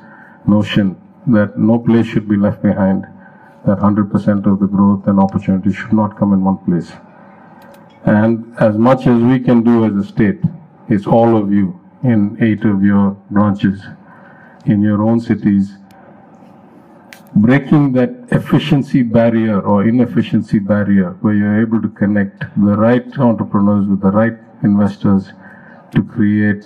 notion 0.47 1.01
that 1.27 1.59
no 1.59 1.79
place 1.79 2.07
should 2.07 2.29
be 2.29 2.37
left 2.37 2.63
behind, 2.63 3.05
that 3.67 3.79
100% 3.79 4.47
of 4.47 4.61
the 4.61 4.67
growth 4.67 5.07
and 5.07 5.19
opportunity 5.19 5.73
should 5.73 5.93
not 5.93 6.19
come 6.19 6.33
in 6.33 6.45
one 6.45 6.59
place. 6.59 6.93
And 8.05 8.55
as 8.59 8.77
much 8.77 9.07
as 9.07 9.23
we 9.23 9.41
can 9.41 9.63
do 9.63 9.85
as 9.85 9.95
a 10.05 10.07
state, 10.07 10.41
it's 10.89 11.07
all 11.07 11.37
of 11.37 11.53
you 11.53 11.81
in 12.05 12.37
eight 12.41 12.65
of 12.65 12.83
your 12.83 13.11
branches, 13.31 13.83
in 14.67 14.83
your 14.83 15.03
own 15.03 15.21
cities, 15.21 15.77
breaking 17.35 17.93
that 17.93 18.11
efficiency 18.31 19.03
barrier 19.03 19.61
or 19.61 19.89
inefficiency 19.89 20.59
barrier 20.59 21.17
where 21.21 21.35
you're 21.35 21.63
able 21.63 21.81
to 21.81 21.89
connect 21.89 22.41
the 22.57 22.77
right 22.77 23.19
entrepreneurs 23.19 23.87
with 23.87 24.01
the 24.01 24.11
right 24.11 24.35
investors 24.63 25.33
to 25.93 26.03
create 26.03 26.65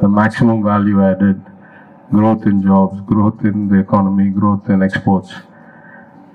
the 0.00 0.08
maximum 0.08 0.62
value 0.64 1.02
added 1.02 1.40
growth 2.10 2.46
in 2.46 2.62
jobs, 2.62 3.00
growth 3.02 3.44
in 3.44 3.68
the 3.68 3.78
economy, 3.78 4.30
growth 4.30 4.68
in 4.68 4.82
exports. 4.82 5.32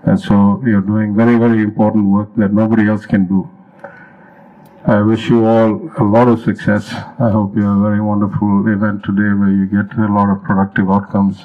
And 0.04 0.20
so 0.20 0.62
you're 0.66 0.82
doing 0.82 1.16
very, 1.16 1.38
very 1.38 1.62
important 1.62 2.08
work 2.08 2.30
that 2.38 2.54
nobody 2.54 2.88
else 2.88 3.06
can 3.06 3.26
do. 3.26 3.50
I 4.86 5.02
wish 5.02 5.28
you 5.28 5.46
all 5.46 5.92
a 5.98 6.04
lot 6.04 6.30
of 6.30 6.42
success. 6.42 6.94
I 6.94 7.30
hope 7.32 7.56
you 7.56 7.64
have 7.64 7.78
a 7.78 7.82
very 7.82 8.00
wonderful 8.00 8.66
event 8.68 9.04
today 9.04 9.34
where 9.36 9.52
you 9.52 9.66
get 9.66 9.98
a 9.98 10.08
lot 10.08 10.30
of 10.30 10.42
productive 10.44 10.90
outcomes 10.90 11.44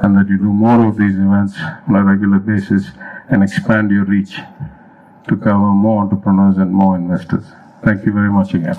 and 0.00 0.14
that 0.16 0.28
you 0.28 0.36
do 0.36 0.44
more 0.44 0.86
of 0.86 0.98
these 0.98 1.14
events 1.14 1.56
on 1.88 1.96
a 1.96 2.04
regular 2.04 2.38
basis 2.38 2.90
and 3.30 3.42
expand 3.42 3.90
your 3.90 4.04
reach 4.04 4.36
to 5.28 5.36
cover 5.36 5.58
more 5.58 6.02
entrepreneurs 6.02 6.58
and 6.58 6.70
more 6.70 6.94
investors. 6.94 7.46
Thank 7.82 8.04
you 8.04 8.12
very 8.12 8.30
much 8.30 8.52
again. 8.52 8.76